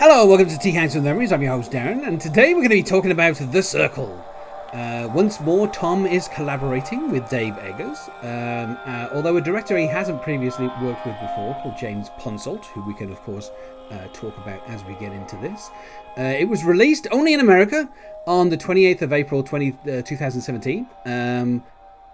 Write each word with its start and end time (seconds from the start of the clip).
Hello, 0.00 0.24
welcome 0.26 0.48
to 0.48 0.56
Tea 0.56 0.70
Council 0.70 1.02
Memories. 1.02 1.32
I'm 1.32 1.42
your 1.42 1.50
host 1.50 1.72
Darren, 1.72 2.06
and 2.06 2.20
today 2.20 2.54
we're 2.54 2.60
going 2.60 2.68
to 2.68 2.76
be 2.76 2.84
talking 2.84 3.10
about 3.10 3.34
The 3.34 3.60
Circle. 3.60 4.24
Uh, 4.72 5.10
once 5.12 5.40
more, 5.40 5.66
Tom 5.66 6.06
is 6.06 6.28
collaborating 6.28 7.10
with 7.10 7.28
Dave 7.28 7.54
Eggers, 7.54 7.98
um, 8.22 8.78
uh, 8.86 9.08
although 9.12 9.36
a 9.38 9.40
director 9.40 9.76
he 9.76 9.88
hasn't 9.88 10.22
previously 10.22 10.68
worked 10.80 11.04
with 11.04 11.18
before, 11.20 11.52
called 11.60 11.76
James 11.76 12.10
Ponsoldt, 12.10 12.66
who 12.66 12.82
we 12.82 12.94
can, 12.94 13.10
of 13.10 13.18
course, 13.22 13.50
uh, 13.90 14.06
talk 14.12 14.38
about 14.38 14.64
as 14.68 14.84
we 14.84 14.94
get 15.00 15.12
into 15.12 15.34
this. 15.38 15.68
Uh, 16.16 16.22
it 16.22 16.48
was 16.48 16.62
released 16.62 17.08
only 17.10 17.34
in 17.34 17.40
America 17.40 17.90
on 18.24 18.50
the 18.50 18.56
28th 18.56 19.02
of 19.02 19.12
April 19.12 19.42
20, 19.42 19.72
uh, 19.72 20.02
2017. 20.02 20.86
Um, 21.06 21.64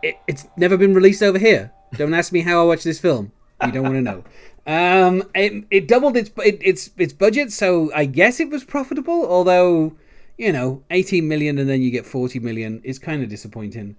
it, 0.02 0.16
it's 0.26 0.48
never 0.56 0.78
been 0.78 0.94
released 0.94 1.22
over 1.22 1.38
here. 1.38 1.70
Don't 1.92 2.14
ask 2.14 2.32
me 2.32 2.40
how 2.40 2.62
I 2.62 2.64
watched 2.64 2.84
this 2.84 2.98
film. 2.98 3.32
You 3.66 3.72
don't 3.72 3.82
want 3.84 3.94
to 3.94 4.02
know. 4.02 4.24
Um, 4.66 5.22
it, 5.34 5.64
it 5.70 5.88
doubled 5.88 6.16
its 6.16 6.30
it, 6.38 6.58
its 6.62 6.90
its 6.96 7.12
budget, 7.12 7.52
so 7.52 7.92
I 7.94 8.06
guess 8.06 8.40
it 8.40 8.50
was 8.50 8.64
profitable. 8.64 9.26
Although, 9.26 9.94
you 10.38 10.52
know, 10.52 10.82
18 10.90 11.28
million 11.28 11.58
and 11.58 11.68
then 11.68 11.82
you 11.82 11.90
get 11.90 12.06
40 12.06 12.38
million 12.40 12.80
is 12.84 12.98
kind 12.98 13.22
of 13.22 13.28
disappointing. 13.28 13.96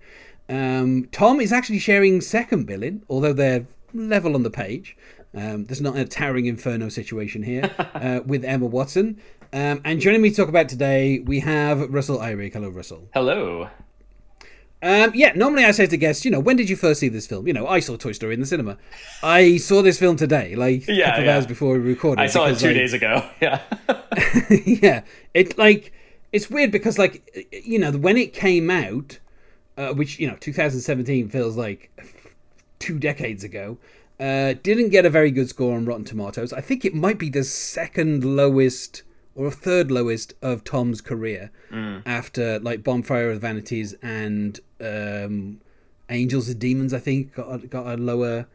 Um, 0.50 1.08
Tom 1.12 1.40
is 1.40 1.52
actually 1.52 1.80
sharing 1.80 2.22
second 2.22 2.66
billing, 2.66 3.04
although 3.10 3.34
they're 3.34 3.66
level 3.94 4.36
on 4.36 4.44
the 4.44 4.50
page. 4.50 4.98
Um, 5.34 5.66
there's 5.66 5.82
not 5.82 5.98
a 5.98 6.06
towering 6.06 6.46
inferno 6.46 6.90
situation 6.90 7.44
here 7.44 7.70
uh, 7.94 8.22
with 8.26 8.46
Emma 8.46 8.66
Watson. 8.66 9.20
Um, 9.54 9.82
and 9.84 10.00
joining 10.00 10.22
me 10.22 10.30
to 10.30 10.36
talk 10.36 10.50
about 10.50 10.70
today, 10.70 11.20
we 11.20 11.40
have 11.42 11.94
Russell 11.94 12.20
Eyrick. 12.20 12.54
Hello, 12.54 12.70
Russell. 12.70 13.10
Hello. 13.14 13.70
Um, 14.82 15.12
yeah, 15.16 15.32
normally 15.36 15.66
I 15.66 15.72
say 15.72 15.88
to 15.88 15.98
guests, 15.98 16.26
you 16.26 16.32
know, 16.32 16.40
when 16.40 16.58
did 16.58 16.70
you 16.70 16.76
first 16.76 17.00
see 17.00 17.10
this 17.10 17.26
film? 17.26 17.48
You 17.48 17.54
know, 17.54 17.68
I 17.68 17.80
saw 17.80 17.96
Toy 17.96 18.12
Story 18.12 18.34
in 18.36 18.40
the 18.40 18.46
cinema. 18.46 18.78
I 19.24 19.58
saw 19.58 19.82
this 19.82 19.98
film 19.98 20.16
today, 20.16 20.56
like 20.56 20.88
Yeah, 20.88 20.94
a 20.94 21.06
couple 21.06 21.20
of 21.22 21.26
yeah. 21.26 21.36
hours 21.36 21.46
before 21.48 21.74
we 21.74 21.80
recorded. 21.80 22.22
I 22.22 22.28
saw 22.28 22.46
it 22.46 22.60
two 22.60 22.68
like, 22.68 22.76
days 22.76 22.94
ago. 22.94 23.28
Yeah. 23.42 23.62
yeah, 24.66 25.02
it 25.34 25.58
like 25.58 25.92
it's 26.32 26.50
weird 26.50 26.72
because 26.72 26.98
like 26.98 27.50
you 27.52 27.80
know 27.80 27.92
when 27.92 28.18
it 28.18 28.34
came 28.34 28.70
out, 28.70 29.20
uh, 29.78 29.94
which 29.94 30.20
you 30.20 30.28
know 30.28 30.36
2017 30.40 31.30
feels 31.30 31.58
like 31.58 31.92
two 32.80 33.00
decades 33.00 33.44
ago. 33.44 33.78
Uh, 34.18 34.54
didn't 34.64 34.90
get 34.90 35.06
a 35.06 35.10
very 35.10 35.30
good 35.30 35.50
score 35.50 35.76
on 35.76 35.84
Rotten 35.84 36.06
Tomatoes. 36.06 36.54
I 36.54 36.62
think 36.62 36.86
it 36.86 36.96
might 36.96 37.20
be 37.20 37.30
the 37.30 37.44
second 37.44 38.24
lowest 38.24 39.04
or 39.36 39.52
third 39.52 39.92
lowest 39.92 40.34
of 40.42 40.64
Tom's 40.64 41.02
career 41.02 41.52
after 42.06 42.60
like 42.60 42.84
Bonfire 42.84 43.30
of 43.30 43.36
the 43.36 43.40
Vanities 43.48 43.94
and 44.02 44.60
um, 44.82 45.60
Angels 46.10 46.48
and 46.50 46.60
Demons. 46.60 46.94
I 46.94 47.00
think 47.00 47.36
got 47.36 47.54
a, 47.54 47.68
got 47.68 47.86
a 47.88 47.98
lower 47.98 48.48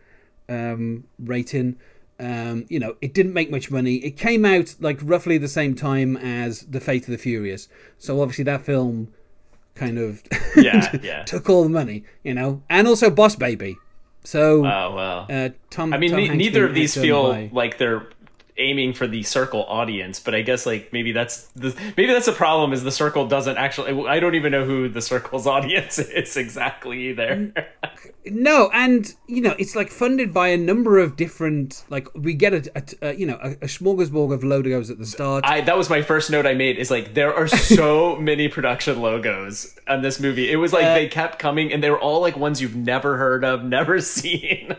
um, 0.48 1.04
rating. 1.18 1.76
Um, 2.18 2.66
you 2.68 2.78
know, 2.78 2.96
it 3.00 3.14
didn't 3.14 3.32
make 3.32 3.50
much 3.50 3.70
money. 3.70 3.96
It 3.96 4.12
came 4.12 4.44
out 4.44 4.74
like 4.80 4.98
roughly 5.02 5.38
the 5.38 5.48
same 5.48 5.74
time 5.74 6.16
as 6.18 6.60
The 6.62 6.80
Fate 6.80 7.02
of 7.04 7.08
the 7.12 7.18
Furious. 7.18 7.68
So 7.98 8.20
obviously 8.20 8.44
that 8.44 8.62
film 8.62 9.12
kind 9.74 9.98
of 9.98 10.22
Yeah, 10.56 10.96
yeah. 11.02 11.22
took 11.24 11.48
all 11.48 11.62
the 11.62 11.70
money, 11.70 12.04
you 12.22 12.34
know, 12.34 12.62
and 12.68 12.86
also 12.86 13.08
Boss 13.10 13.36
Baby. 13.36 13.76
So 14.22 14.66
Oh 14.66 14.94
well. 14.94 15.26
uh, 15.30 15.48
Tom. 15.70 15.94
I 15.94 15.96
mean, 15.98 16.10
Tom 16.10 16.20
ne- 16.20 16.28
neither 16.36 16.66
of 16.66 16.74
these 16.74 16.94
feel 16.94 17.30
by- 17.32 17.48
like 17.52 17.78
they're 17.78 18.06
aiming 18.60 18.92
for 18.92 19.06
the 19.06 19.22
circle 19.22 19.64
audience, 19.64 20.20
but 20.20 20.34
I 20.34 20.42
guess 20.42 20.66
like 20.66 20.92
maybe 20.92 21.12
that's 21.12 21.46
the 21.56 21.74
maybe 21.96 22.12
that's 22.12 22.26
the 22.26 22.32
problem 22.32 22.72
is 22.72 22.84
the 22.84 22.92
circle 22.92 23.26
doesn't 23.26 23.56
actually. 23.56 24.06
I 24.06 24.20
don't 24.20 24.34
even 24.34 24.52
know 24.52 24.64
who 24.64 24.88
the 24.88 25.02
circle's 25.02 25.46
audience 25.48 25.98
is 25.98 26.36
exactly 26.36 27.08
either. 27.08 27.52
No, 28.26 28.70
and 28.72 29.12
you 29.26 29.40
know 29.40 29.54
it's 29.58 29.74
like 29.74 29.90
funded 29.90 30.32
by 30.32 30.48
a 30.48 30.56
number 30.56 30.98
of 30.98 31.16
different. 31.16 31.84
Like 31.88 32.06
we 32.14 32.34
get 32.34 32.52
a, 32.52 32.70
a, 32.74 33.08
a 33.08 33.14
you 33.14 33.26
know 33.26 33.38
a, 33.42 33.52
a 33.52 33.66
smorgasbord 33.66 34.32
of 34.32 34.44
logos 34.44 34.90
at 34.90 34.98
the 34.98 35.06
start. 35.06 35.44
I 35.46 35.62
that 35.62 35.76
was 35.76 35.90
my 35.90 36.02
first 36.02 36.30
note 36.30 36.46
I 36.46 36.54
made 36.54 36.78
is 36.78 36.90
like 36.90 37.14
there 37.14 37.34
are 37.34 37.48
so 37.48 38.16
many 38.16 38.48
production 38.48 39.00
logos 39.00 39.74
on 39.88 40.02
this 40.02 40.20
movie. 40.20 40.50
It 40.50 40.56
was 40.56 40.72
like 40.72 40.84
uh, 40.84 40.94
they 40.94 41.08
kept 41.08 41.38
coming 41.38 41.72
and 41.72 41.82
they 41.82 41.90
were 41.90 42.00
all 42.00 42.20
like 42.20 42.36
ones 42.36 42.60
you've 42.60 42.76
never 42.76 43.16
heard 43.16 43.44
of, 43.44 43.64
never 43.64 44.00
seen. 44.00 44.76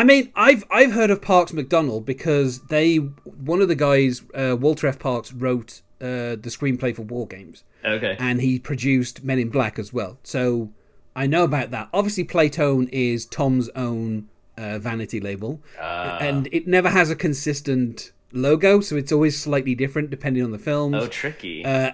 I 0.00 0.04
mean, 0.04 0.32
I've 0.34 0.64
I've 0.70 0.92
heard 0.92 1.10
of 1.10 1.20
Parkes 1.20 1.52
MacDonald 1.52 2.06
because 2.06 2.62
they 2.68 2.96
one 2.96 3.60
of 3.60 3.68
the 3.68 3.74
guys, 3.74 4.22
uh, 4.34 4.56
Walter 4.58 4.86
F. 4.86 4.98
Parkes, 4.98 5.30
wrote 5.30 5.82
uh, 6.00 6.40
the 6.40 6.48
screenplay 6.48 6.96
for 6.96 7.02
War 7.02 7.26
Games, 7.26 7.64
okay. 7.84 8.16
and 8.18 8.40
he 8.40 8.58
produced 8.58 9.22
Men 9.22 9.38
in 9.38 9.50
Black 9.50 9.78
as 9.78 9.92
well. 9.92 10.18
So 10.22 10.70
I 11.14 11.26
know 11.26 11.44
about 11.44 11.70
that. 11.72 11.90
Obviously, 11.92 12.24
Playtone 12.24 12.88
is 12.90 13.26
Tom's 13.26 13.68
own 13.76 14.30
uh, 14.56 14.78
vanity 14.78 15.20
label, 15.20 15.60
and 15.78 16.48
it 16.50 16.66
never 16.66 16.88
has 16.88 17.10
a 17.10 17.14
consistent 17.14 18.12
logo, 18.32 18.80
so 18.80 18.96
it's 18.96 19.12
always 19.12 19.38
slightly 19.38 19.74
different 19.74 20.08
depending 20.08 20.42
on 20.42 20.50
the 20.50 20.58
film. 20.58 20.94
Oh, 20.94 21.08
tricky. 21.08 21.62
Uh, 21.62 21.92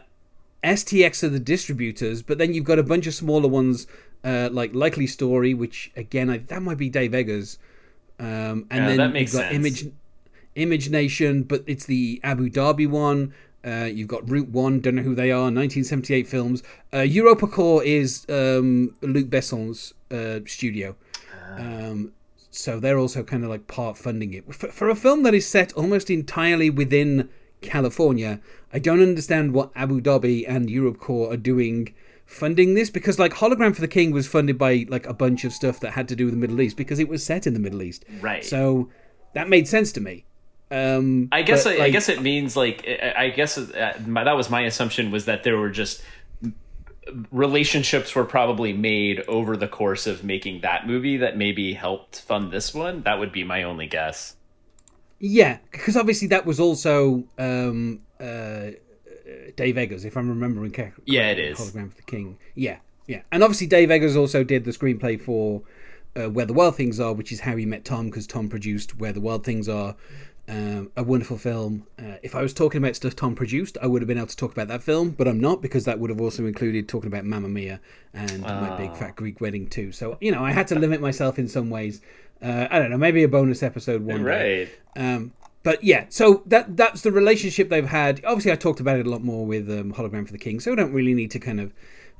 STX 0.63 1.25
are 1.25 1.29
the 1.29 1.41
distributors, 1.41 2.23
but 2.23 2.39
then 2.39 2.55
you've 2.55 2.65
got 2.65 2.79
a 2.79 2.85
bunch 2.85 3.09
of 3.09 3.15
smaller 3.15 3.49
ones 3.49 3.89
uh, 4.23 4.49
like 4.53 4.75
Likely 4.75 5.09
Story, 5.09 5.55
which 5.55 5.91
again 5.97 6.31
I, 6.31 6.39
that 6.39 6.63
might 6.63 6.79
be 6.79 6.89
Dave 6.89 7.11
Eggers, 7.11 7.59
um, 8.19 8.67
and 8.71 8.83
Yeah, 8.83 8.87
then 8.89 8.97
that 8.99 9.13
makes 9.13 9.33
you've 9.33 9.43
got 9.43 9.53
sense. 9.53 9.55
Image 9.57 9.93
Image 10.55 10.91
Nation, 10.91 11.43
but 11.43 11.63
it's 11.67 11.85
the 11.85 12.21
Abu 12.25 12.49
Dhabi 12.49 12.89
one. 12.89 13.35
Uh, 13.65 13.85
you've 13.93 14.09
got 14.09 14.29
Route 14.31 14.49
One, 14.49 14.81
don't 14.81 14.95
know 14.95 15.03
who 15.03 15.15
they 15.17 15.33
are. 15.33 15.51
1978 15.51 16.29
films. 16.29 16.63
Uh, 16.93 16.99
EuropaCorp 16.99 17.85
is 17.85 18.25
um, 18.29 18.95
Luc 19.03 19.29
Besson's 19.29 19.93
uh, 20.13 20.39
studio. 20.47 20.95
Ah. 21.35 21.57
Um, 21.57 22.13
so 22.51 22.79
they're 22.79 22.97
also 22.99 23.25
kind 23.25 23.43
of 23.43 23.51
like 23.51 23.67
part 23.67 23.99
funding 23.99 24.33
it 24.33 24.55
for, 24.55 24.69
for 24.69 24.89
a 24.89 24.95
film 24.95 25.25
that 25.25 25.35
is 25.35 25.47
set 25.49 25.73
almost 25.73 26.11
entirely 26.11 26.71
within 26.71 27.29
California. 27.61 28.41
I 28.73 28.79
don't 28.79 29.03
understand 29.03 29.53
what 29.53 29.73
Abu 29.75 30.01
Dhabi 30.01 30.45
and 30.49 30.69
EuropaCorp 30.69 31.33
are 31.33 31.37
doing 31.37 31.93
funding 32.27 32.75
this 32.75 32.91
because 32.91 33.19
like 33.19 33.33
Hologram 33.33 33.75
for 33.75 33.81
the 33.81 33.89
King 33.89 34.11
was 34.11 34.27
funded 34.27 34.59
by 34.59 34.85
like 34.89 35.07
a 35.07 35.15
bunch 35.15 35.45
of 35.45 35.53
stuff 35.53 35.81
that 35.81 35.93
had 35.93 36.09
to 36.09 36.17
do 36.17 36.27
with 36.27 36.35
the 36.35 36.41
Middle 36.41 36.61
East 36.61 36.77
because 36.77 36.99
it 36.99 37.09
was 37.09 37.25
set 37.25 37.47
in 37.47 37.55
the 37.55 37.61
Middle 37.61 37.83
East. 37.83 38.05
Right. 38.21 38.45
So 38.45 38.91
that 39.35 39.49
made 39.49 39.69
sense 39.69 39.93
to 39.93 40.01
me. 40.01 40.27
Um, 40.71 41.29
I 41.31 41.43
guess 41.43 41.65
but, 41.65 41.81
I, 41.81 41.85
I 41.85 41.91
guess 41.91 42.09
it 42.09 42.21
means 42.21 42.57
like 42.57 42.85
I 42.89 43.27
I 43.27 43.31
guess 43.31 43.57
uh, 43.57 43.99
my, 44.05 44.25
that 44.25 44.37
was 44.37 44.51
my 44.51 44.63
assumption 44.63 45.13
was 45.13 45.27
that 45.27 45.45
there 45.45 45.57
were 45.57 45.71
just 45.71 46.03
relationships 47.31 48.15
were 48.17 48.25
probably 48.25 48.73
made 48.73 49.21
over 49.29 49.57
the 49.57 49.69
course 49.69 50.09
of 50.09 50.25
making 50.25 50.63
that 50.63 50.87
movie 50.87 51.19
that 51.19 51.37
maybe 51.37 51.73
helped 51.73 52.21
fund 52.23 52.51
this 52.51 52.75
one. 52.75 53.03
That 53.05 53.21
would 53.21 53.31
be 53.31 53.45
my 53.45 53.63
only 53.63 53.87
guess. 53.87 54.35
Yeah, 55.19 55.59
because 55.71 55.97
obviously 55.97 56.29
that 56.29 56.45
was 56.45 56.61
also 56.61 57.25
um, 57.39 58.01
uh, 58.21 58.71
Dave 59.57 59.77
Eggers, 59.77 60.05
if 60.05 60.17
I'm 60.17 60.29
remembering 60.29 60.73
correctly. 60.73 61.05
Yeah, 61.07 61.31
it 61.31 61.39
is. 61.39 61.59
Hologram 61.59 61.91
for 61.91 61.97
the 61.97 62.03
King. 62.03 62.39
Yeah, 62.55 62.79
yeah, 63.07 63.23
and 63.33 63.43
obviously 63.43 63.67
Dave 63.67 63.91
Eggers 63.91 64.17
also 64.17 64.45
did 64.45 64.65
the 64.65 64.71
screenplay 64.71 65.21
for 65.21 65.63
uh, 66.17 66.31
Where 66.31 66.47
the 66.47 66.53
Wild 66.53 66.77
Things 66.77 67.01
Are, 67.01 67.13
which 67.13 67.33
is 67.33 67.41
how 67.41 67.57
he 67.57 67.67
met 67.67 67.85
Tom, 67.85 68.07
because 68.07 68.27
Tom 68.27 68.49
produced 68.49 68.99
Where 68.99 69.13
the 69.13 69.21
Wild 69.21 69.45
Things 69.45 69.69
Are. 69.69 69.97
Um, 70.49 70.93
a 70.97 71.03
wonderful 71.03 71.39
film. 71.39 71.89
Uh, 71.99 72.19
if 72.23 72.37
I 72.37 72.43
was 72.43 72.55
talking 72.55 72.79
about 72.79 72.95
stuff 72.95 73.17
Tom 73.17 73.35
produced, 73.35 73.77
I 73.83 73.89
would 73.89 74.01
have 74.01 74.07
been 74.07 74.17
able 74.17 74.29
to 74.29 74.37
talk 74.37 74.53
about 74.53 74.69
that 74.69 74.81
film, 74.81 75.11
but 75.11 75.27
I'm 75.27 75.41
not 75.41 75.61
because 75.61 75.87
that 75.87 75.99
would 75.99 76.09
have 76.09 76.21
also 76.21 76.47
included 76.47 76.89
talking 76.89 77.09
about 77.09 77.25
Mamma 77.25 77.49
Mia 77.49 77.81
and 78.15 78.43
My 78.43 78.77
Big 78.77 78.97
Fat 78.97 79.17
Greek 79.17 79.41
Wedding 79.41 79.67
too. 79.67 79.91
So 79.91 80.17
you 80.21 80.31
know, 80.31 80.45
I 80.45 80.53
had 80.53 80.69
to 80.69 80.79
limit 80.79 81.01
myself 81.01 81.41
in 81.41 81.49
some 81.49 81.69
ways. 81.69 82.01
Uh, 82.41 82.69
I 82.71 82.79
don't 82.79 82.91
know, 82.91 82.97
maybe 82.99 83.25
a 83.25 83.29
bonus 83.29 83.65
episode 83.65 84.03
one 84.03 84.23
day. 84.23 84.69
Right. 84.95 85.05
Um, 85.05 85.33
but 85.67 85.83
yeah, 85.83 86.07
so 86.11 86.45
that 86.47 86.77
that's 86.77 87.01
the 87.01 87.11
relationship 87.11 87.71
they've 87.71 87.89
had. 87.89 88.25
Obviously, 88.25 88.53
I 88.53 88.55
talked 88.55 88.79
about 88.79 89.01
it 89.01 89.07
a 89.09 89.11
lot 89.11 89.25
more 89.25 89.45
with 89.45 89.69
um, 89.69 89.95
Hologram 89.95 90.25
for 90.25 90.31
the 90.31 90.39
King, 90.39 90.61
so 90.61 90.71
I 90.71 90.77
don't 90.77 90.93
really 90.93 91.13
need 91.13 91.33
to 91.33 91.41
kind 91.41 91.59
of 91.59 91.75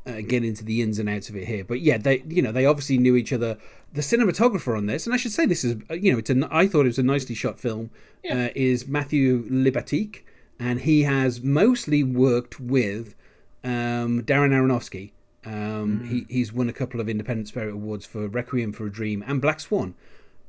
uh, 0.05 0.21
get 0.27 0.43
into 0.43 0.65
the 0.65 0.83
ins 0.83 0.99
and 0.99 1.09
outs 1.09 1.29
of 1.29 1.37
it 1.37 1.47
here. 1.47 1.63
But 1.63 1.81
yeah, 1.81 1.97
they 1.97 2.25
you 2.27 2.43
know 2.43 2.51
they 2.51 2.67
obviously 2.67 2.99
knew 2.99 3.15
each 3.15 3.33
other. 3.33 3.57
The 3.93 4.01
cinematographer 4.01 4.77
on 4.77 4.87
this, 4.87 5.07
and 5.07 5.15
I 5.15 5.17
should 5.17 5.31
say 5.31 5.47
this 5.47 5.63
is 5.63 5.77
uh, 5.89 5.95
you 5.95 6.11
know 6.11 6.19
it's 6.19 6.29
a 6.29 6.49
I 6.51 6.67
thought 6.67 6.87
it 6.87 6.89
was 6.89 6.99
a 6.99 7.05
nicely 7.05 7.37
shot 7.37 7.61
film. 7.61 7.91
Uh, 8.29 8.49
is 8.57 8.89
Matthew 8.89 9.49
Libatique, 9.49 10.23
and 10.59 10.81
he 10.81 11.05
has 11.05 11.41
mostly 11.41 12.03
worked 12.03 12.59
with 12.59 13.15
um, 13.63 14.25
Darren 14.25 14.51
Aronofsky. 14.51 15.13
Um, 15.45 16.09
he, 16.09 16.27
he's 16.29 16.53
won 16.53 16.69
a 16.69 16.73
couple 16.73 17.01
of 17.01 17.09
Independent 17.09 17.47
Spirit 17.47 17.75
Awards 17.75 18.07
for 18.07 18.27
Requiem 18.27 18.73
for 18.73 18.87
a 18.87 18.91
Dream 18.91 19.23
and 19.25 19.41
Black 19.41 19.61
Swan, 19.61 19.95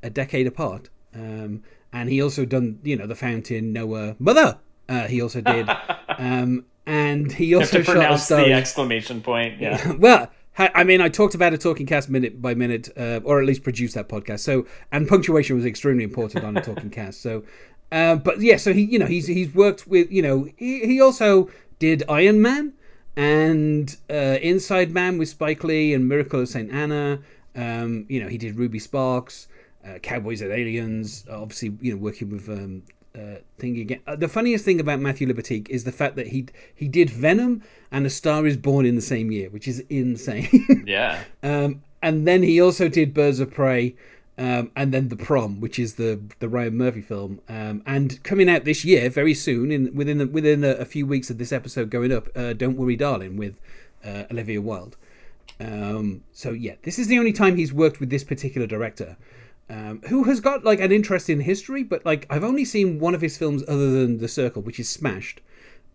a 0.01 0.09
decade 0.09 0.47
apart. 0.47 0.89
Um, 1.17 1.63
and 1.91 2.09
he 2.09 2.21
also 2.21 2.45
done, 2.45 2.79
you 2.83 2.95
know, 2.95 3.07
The 3.07 3.15
Fountain, 3.15 3.73
Noah, 3.73 4.15
Mother. 4.19 4.59
Uh, 4.87 5.07
he 5.07 5.21
also 5.21 5.41
did, 5.41 5.69
um, 6.17 6.65
and 6.85 7.31
he 7.31 7.53
also 7.55 7.81
shot 7.81 7.97
a 7.97 8.35
the 8.35 8.53
exclamation 8.53 9.21
point. 9.21 9.59
Yeah. 9.59 9.91
well, 9.99 10.31
I 10.57 10.83
mean, 10.83 11.01
I 11.01 11.09
talked 11.09 11.35
about 11.35 11.53
a 11.53 11.57
talking 11.57 11.85
cast 11.85 12.09
minute 12.09 12.41
by 12.41 12.55
minute, 12.55 12.89
uh, 12.97 13.19
or 13.23 13.39
at 13.39 13.45
least 13.45 13.63
produced 13.63 13.93
that 13.93 14.09
podcast. 14.09 14.39
So, 14.39 14.65
and 14.91 15.07
punctuation 15.07 15.55
was 15.55 15.65
extremely 15.65 16.03
important 16.03 16.43
on 16.43 16.57
a 16.57 16.61
talking 16.61 16.89
cast. 17.01 17.21
So, 17.21 17.43
uh, 17.91 18.15
but 18.15 18.41
yeah, 18.41 18.57
so 18.57 18.73
he, 18.73 18.81
you 18.81 18.97
know, 18.97 19.05
he's 19.05 19.27
he's 19.27 19.53
worked 19.53 19.87
with, 19.87 20.11
you 20.11 20.21
know, 20.23 20.47
he, 20.57 20.85
he 20.85 20.99
also 20.99 21.49
did 21.77 22.03
Iron 22.09 22.41
Man 22.41 22.73
and 23.15 23.95
uh, 24.09 24.39
Inside 24.41 24.91
Man 24.91 25.19
with 25.19 25.29
Spike 25.29 25.63
Lee 25.63 25.93
and 25.93 26.07
Miracle 26.07 26.41
of 26.41 26.49
Saint 26.49 26.71
Anna. 26.71 27.19
Um, 27.55 28.05
you 28.09 28.19
know, 28.21 28.27
he 28.27 28.37
did 28.39 28.57
Ruby 28.57 28.79
Sparks, 28.79 29.47
uh, 29.87 29.99
Cowboys 29.99 30.41
and 30.41 30.51
Aliens. 30.51 31.25
Obviously, 31.29 31.77
you 31.81 31.93
know, 31.93 31.97
working 31.97 32.29
with 32.29 32.49
um, 32.49 32.83
uh, 33.15 33.39
thing 33.57 33.77
again. 33.79 33.99
Uh, 34.05 34.15
the 34.15 34.27
funniest 34.27 34.65
thing 34.65 34.79
about 34.79 34.99
Matthew 34.99 35.27
Libatique 35.27 35.69
is 35.69 35.83
the 35.83 35.91
fact 35.91 36.15
that 36.15 36.27
he 36.27 36.47
he 36.75 36.87
did 36.87 37.09
Venom 37.09 37.63
and 37.91 38.05
A 38.05 38.09
Star 38.09 38.45
Is 38.45 38.57
Born 38.57 38.85
in 38.85 38.95
the 38.95 39.01
same 39.01 39.31
year, 39.31 39.49
which 39.49 39.67
is 39.67 39.83
insane. 39.89 40.83
yeah. 40.87 41.23
Um, 41.43 41.83
and 42.01 42.27
then 42.27 42.43
he 42.43 42.61
also 42.61 42.87
did 42.87 43.13
Birds 43.13 43.39
of 43.39 43.51
Prey. 43.51 43.95
Um, 44.39 44.71
and 44.75 44.93
then 44.93 45.09
the 45.09 45.15
prom, 45.15 45.59
which 45.61 45.79
is 45.79 45.95
the 45.95 46.21
the 46.37 46.47
Ryan 46.47 46.77
Murphy 46.77 47.01
film, 47.01 47.41
um, 47.49 47.81
and 47.87 48.21
coming 48.21 48.47
out 48.47 48.65
this 48.65 48.85
year 48.85 49.09
very 49.09 49.33
soon, 49.33 49.71
in 49.71 49.95
within 49.95 50.19
the, 50.19 50.27
within 50.27 50.63
a, 50.63 50.73
a, 50.73 50.85
few 50.85 51.07
weeks 51.07 51.31
of 51.31 51.39
this 51.39 51.51
episode 51.51 51.89
going 51.89 52.13
up, 52.13 52.27
uh, 52.35 52.53
"Don't 52.53 52.77
Worry, 52.77 52.95
Darling" 52.95 53.35
with 53.35 53.59
uh, 54.05 54.25
Olivia 54.29 54.61
Wilde. 54.61 54.95
Um, 55.59 56.23
so 56.33 56.51
yeah, 56.51 56.75
this 56.83 56.99
is 56.99 57.07
the 57.07 57.17
only 57.17 57.33
time 57.33 57.55
he's 57.55 57.73
worked 57.73 57.99
with 57.99 58.11
this 58.11 58.23
particular 58.23 58.67
director, 58.67 59.17
um, 59.69 60.01
who 60.07 60.23
has 60.25 60.39
got 60.39 60.63
like 60.63 60.79
an 60.79 60.91
interest 60.91 61.29
in 61.29 61.41
history. 61.41 61.83
But 61.83 62.05
like 62.05 62.25
I've 62.29 62.43
only 62.43 62.65
seen 62.65 62.99
one 62.99 63.15
of 63.15 63.21
his 63.21 63.37
films 63.37 63.63
other 63.67 63.91
than 63.91 64.19
The 64.19 64.27
Circle, 64.27 64.61
which 64.61 64.79
is 64.79 64.89
Smashed, 64.89 65.41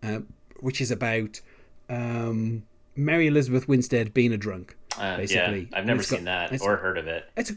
uh, 0.02 0.20
which 0.60 0.80
is 0.80 0.90
about 0.90 1.40
um, 1.88 2.64
Mary 2.96 3.26
Elizabeth 3.26 3.68
Winstead 3.68 4.14
being 4.14 4.32
a 4.32 4.36
drunk. 4.36 4.76
Uh, 4.98 5.16
basically, 5.16 5.68
yeah, 5.70 5.78
I've 5.78 5.86
never 5.86 6.02
seen 6.02 6.24
got, 6.24 6.50
that 6.50 6.60
or 6.60 6.76
heard 6.76 6.98
of 6.98 7.06
it. 7.06 7.30
It's 7.36 7.50
a 7.50 7.54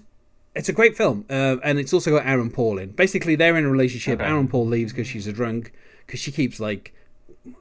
it's 0.55 0.69
a 0.69 0.73
great 0.73 0.95
film, 0.95 1.25
uh, 1.29 1.57
and 1.63 1.77
it's 1.79 1.93
also 1.93 2.11
got 2.11 2.25
Aaron 2.25 2.49
Paul 2.49 2.77
in. 2.79 2.91
Basically, 2.91 3.35
they're 3.35 3.57
in 3.57 3.65
a 3.65 3.69
relationship. 3.69 4.21
Okay. 4.21 4.29
Aaron 4.29 4.47
Paul 4.47 4.65
leaves 4.65 4.93
because 4.93 5.07
she's 5.07 5.27
a 5.27 5.33
drunk 5.33 5.73
because 6.05 6.19
she 6.19 6.31
keeps 6.31 6.59
like 6.59 6.93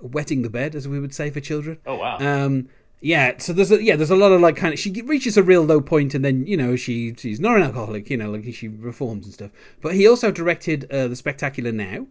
wetting 0.01 0.43
the 0.43 0.51
bed, 0.51 0.75
as 0.75 0.87
we 0.87 1.01
would 1.01 1.15
say 1.15 1.31
for 1.31 1.41
children. 1.41 1.79
Oh 1.87 1.97
wow. 1.97 2.19
Um, 2.19 2.69
yeah, 3.05 3.35
so 3.37 3.53
there's 3.53 3.71
a, 3.71 3.85
yeah, 3.85 3.97
there's 3.97 4.11
a 4.11 4.17
lot 4.17 4.33
of 4.33 4.41
like 4.41 4.57
kind 4.57 4.73
of 4.73 4.81
she 4.81 4.91
reaches 5.03 5.37
a 5.37 5.43
real 5.43 5.63
low 5.63 5.83
point, 5.83 6.15
and 6.15 6.25
then 6.25 6.47
you 6.47 6.57
know 6.57 6.75
she 6.75 7.15
she's 7.15 7.39
not 7.39 7.55
an 7.55 7.63
alcoholic, 7.63 8.09
you 8.09 8.17
know, 8.17 8.31
like 8.31 8.47
she 8.55 8.67
reforms 8.67 9.27
and 9.27 9.35
stuff. 9.35 9.51
But 9.83 9.95
he 9.95 10.09
also 10.09 10.31
directed 10.31 10.91
uh, 10.91 11.09
the 11.09 11.15
Spectacular 11.15 11.71
Now, 11.71 12.07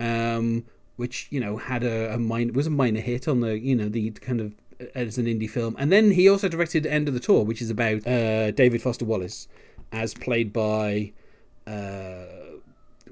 um, 0.00 0.64
which 0.96 1.26
you 1.28 1.38
know 1.38 1.58
had 1.58 1.84
a, 1.84 2.14
a 2.14 2.18
minor 2.18 2.54
was 2.54 2.66
a 2.66 2.70
minor 2.70 3.00
hit 3.00 3.28
on 3.28 3.40
the 3.40 3.58
you 3.58 3.76
know 3.76 3.90
the 3.90 4.10
kind 4.12 4.40
of 4.40 4.54
uh, 4.80 4.86
as 4.94 5.18
an 5.18 5.26
indie 5.26 5.50
film, 5.50 5.76
and 5.78 5.92
then 5.92 6.12
he 6.12 6.30
also 6.30 6.48
directed 6.48 6.86
End 6.86 7.08
of 7.08 7.14
the 7.14 7.20
Tour, 7.20 7.44
which 7.44 7.60
is 7.60 7.68
about 7.68 8.06
uh, 8.06 8.52
David 8.52 8.80
Foster 8.80 9.04
Wallace, 9.04 9.48
as 9.92 10.14
played 10.14 10.50
by. 10.50 11.12
Uh, 11.66 12.24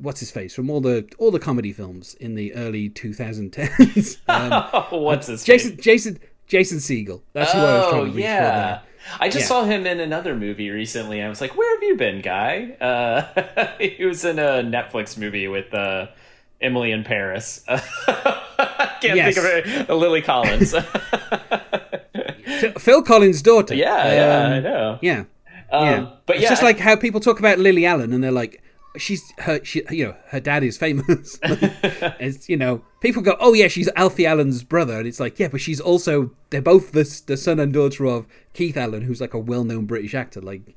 what's 0.01 0.21
his 0.21 0.31
face 0.31 0.55
from 0.55 0.71
all 0.71 0.81
the 0.81 1.07
all 1.19 1.31
the 1.31 1.39
comedy 1.39 1.73
films 1.73 2.15
in 2.15 2.35
the 2.35 2.55
early 2.55 2.89
2010s. 2.89 4.17
Um, 4.31 4.63
what's 5.03 5.27
his 5.27 5.45
Jason 5.45 5.77
face? 5.77 5.85
Jason 5.85 6.19
Jason 6.51 6.79
Segel. 6.79 7.23
That's 7.33 7.53
who 7.53 7.61
oh, 7.61 7.65
I 7.65 7.79
was 7.79 7.89
trying 7.89 8.05
to 8.07 8.11
reach 8.11 8.25
yeah. 8.25 8.81
for. 8.81 8.87
I 9.21 9.29
just 9.29 9.45
yeah. 9.45 9.47
saw 9.47 9.65
him 9.65 9.87
in 9.87 10.01
another 10.01 10.37
movie 10.37 10.71
recently. 10.71 11.23
I 11.23 11.29
was 11.29 11.41
like, 11.41 11.57
"Where 11.57 11.77
have 11.77 11.83
you 11.83 11.97
been, 11.97 12.21
guy?" 12.21 12.77
Uh, 12.81 13.69
he 13.81 14.05
was 14.05 14.25
in 14.25 14.39
a 14.39 14.63
Netflix 14.63 15.17
movie 15.17 15.49
with 15.49 15.73
uh, 15.73 16.09
Emily 16.61 16.91
in 16.91 17.05
Paris. 17.05 17.65
I 17.69 18.97
can't 19.01 19.17
yes. 19.17 19.35
think 19.35 19.39
of 19.39 19.45
it. 19.45 19.91
Uh, 19.91 19.95
Lily 19.95 20.23
Collins. 20.23 20.75
Phil 22.79 23.03
Collins' 23.03 23.43
daughter. 23.43 23.75
Yeah, 23.75 23.95
um, 23.95 24.13
yeah, 24.13 24.49
I 24.49 24.61
know. 24.61 24.99
Yeah, 25.01 25.25
um, 25.71 25.87
yeah. 25.87 26.11
But 26.27 26.37
yeah, 26.37 26.43
it's 26.43 26.51
just 26.51 26.63
I, 26.63 26.67
like 26.67 26.79
how 26.79 26.97
people 26.97 27.21
talk 27.21 27.39
about 27.39 27.61
Lily 27.61 27.87
Allen, 27.87 28.13
and 28.13 28.23
they're 28.23 28.33
like, 28.33 28.63
she's 28.97 29.33
her 29.39 29.65
she, 29.65 29.83
you 29.91 30.07
know 30.07 30.17
her 30.29 30.41
dad 30.41 30.63
is 30.65 30.77
famous. 30.77 31.39
It's 32.23 32.49
you 32.49 32.57
know 32.57 32.83
people 33.01 33.23
go 33.23 33.37
oh 33.41 33.55
yeah 33.55 33.69
she's 33.69 33.89
alfie 33.97 34.27
allen's 34.27 34.63
brother. 34.63 34.99
And 34.99 35.07
it's 35.07 35.21
like 35.21 35.39
yeah 35.39 35.49
but 35.49 35.61
she's 35.61 35.81
also 35.81 36.31
they're 36.51 36.63
both 36.63 36.93
the, 36.93 37.23
the 37.27 37.37
son 37.37 37.61
and 37.61 37.73
daughter 37.73 38.07
of 38.07 38.27
keith 38.53 38.77
allen 38.77 39.03
who's 39.03 39.21
like 39.21 39.35
a 39.35 39.39
well-known 39.39 39.87
british 39.87 40.15
actor. 40.15 40.41
Like 40.41 40.75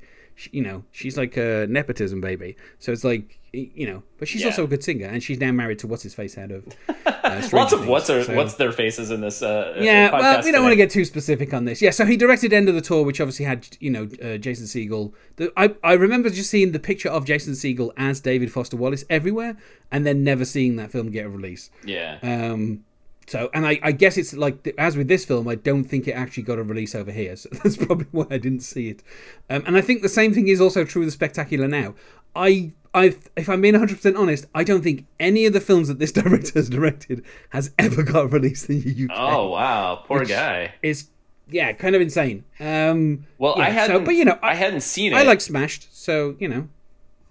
you 0.50 0.62
know 0.62 0.84
she's 0.90 1.16
like 1.16 1.36
a 1.36 1.66
nepotism 1.68 2.20
baby 2.20 2.56
so 2.78 2.92
it's 2.92 3.04
like 3.04 3.38
you 3.54 3.86
know, 3.86 4.02
but 4.18 4.28
she's 4.28 4.42
yeah. 4.42 4.48
also 4.48 4.64
a 4.64 4.66
good 4.66 4.82
singer, 4.82 5.06
and 5.06 5.22
she's 5.22 5.38
now 5.38 5.52
married 5.52 5.78
to 5.80 5.86
what's 5.86 6.02
his 6.02 6.14
face 6.14 6.36
out 6.36 6.50
of 6.50 6.66
uh, 6.88 7.48
lots 7.52 7.72
of 7.72 7.86
what's 7.86 8.08
her, 8.08 8.24
so. 8.24 8.34
what's 8.34 8.54
their 8.54 8.72
faces 8.72 9.10
in 9.10 9.20
this. 9.20 9.42
Uh, 9.42 9.76
yeah, 9.80 10.10
well, 10.10 10.42
we 10.42 10.50
don't 10.50 10.62
want 10.62 10.72
to 10.72 10.76
get 10.76 10.90
too 10.90 11.04
specific 11.04 11.54
on 11.54 11.64
this. 11.64 11.80
Yeah, 11.80 11.90
so 11.90 12.04
he 12.04 12.16
directed 12.16 12.52
End 12.52 12.68
of 12.68 12.74
the 12.74 12.80
Tour, 12.80 13.04
which 13.04 13.20
obviously 13.20 13.44
had 13.44 13.76
you 13.80 13.90
know 13.90 14.08
uh, 14.22 14.36
Jason 14.38 14.66
Segel. 14.66 15.12
The, 15.36 15.52
I 15.56 15.74
I 15.82 15.92
remember 15.94 16.30
just 16.30 16.50
seeing 16.50 16.72
the 16.72 16.78
picture 16.78 17.08
of 17.08 17.24
Jason 17.24 17.54
Segel 17.54 17.92
as 17.96 18.20
David 18.20 18.52
Foster 18.52 18.76
Wallace 18.76 19.04
everywhere, 19.08 19.56
and 19.90 20.04
then 20.04 20.24
never 20.24 20.44
seeing 20.44 20.76
that 20.76 20.90
film 20.90 21.10
get 21.10 21.26
a 21.26 21.30
release. 21.30 21.70
Yeah. 21.84 22.18
Um. 22.22 22.84
So, 23.26 23.50
and 23.54 23.66
I, 23.66 23.78
I 23.82 23.92
guess 23.92 24.16
it's 24.16 24.34
like 24.34 24.74
as 24.78 24.96
with 24.96 25.08
this 25.08 25.24
film, 25.24 25.48
I 25.48 25.54
don't 25.54 25.84
think 25.84 26.06
it 26.08 26.12
actually 26.12 26.42
got 26.42 26.58
a 26.58 26.62
release 26.62 26.94
over 26.94 27.10
here. 27.10 27.36
So 27.36 27.48
that's 27.62 27.76
probably 27.76 28.06
why 28.10 28.26
I 28.30 28.38
didn't 28.38 28.60
see 28.60 28.90
it. 28.90 29.02
Um, 29.50 29.62
and 29.66 29.76
I 29.76 29.80
think 29.80 30.02
the 30.02 30.08
same 30.08 30.34
thing 30.34 30.48
is 30.48 30.60
also 30.60 30.84
true 30.84 31.00
with 31.00 31.08
the 31.08 31.12
Spectacular 31.12 31.68
Now. 31.68 31.94
I 32.36 32.72
I, 32.94 33.16
if 33.34 33.48
I'm 33.48 33.60
being 33.60 33.74
100% 33.74 34.16
honest, 34.16 34.46
I 34.54 34.62
don't 34.62 34.82
think 34.82 35.06
any 35.18 35.46
of 35.46 35.52
the 35.52 35.60
films 35.60 35.88
that 35.88 35.98
this 35.98 36.12
director 36.12 36.52
has 36.54 36.68
directed 36.70 37.24
has 37.50 37.72
ever 37.76 38.04
got 38.04 38.32
released 38.32 38.70
in 38.70 38.82
the 38.82 39.04
UK. 39.04 39.10
Oh 39.18 39.50
wow, 39.50 39.96
poor 40.06 40.24
guy. 40.24 40.74
Is 40.80 41.08
yeah, 41.48 41.72
kind 41.72 41.94
of 41.94 42.00
insane. 42.00 42.44
Um, 42.60 43.26
well, 43.38 43.54
yeah, 43.58 43.64
I 43.64 43.70
hadn't, 43.70 43.96
so, 43.96 44.04
but 44.04 44.14
you 44.14 44.24
know, 44.24 44.38
I, 44.42 44.52
I, 44.52 44.54
hadn't 44.54 44.80
seen 44.80 45.12
it. 45.12 45.16
I 45.16 45.22
like 45.22 45.40
Smashed, 45.40 45.94
so 45.94 46.36
you 46.38 46.48
know. 46.48 46.68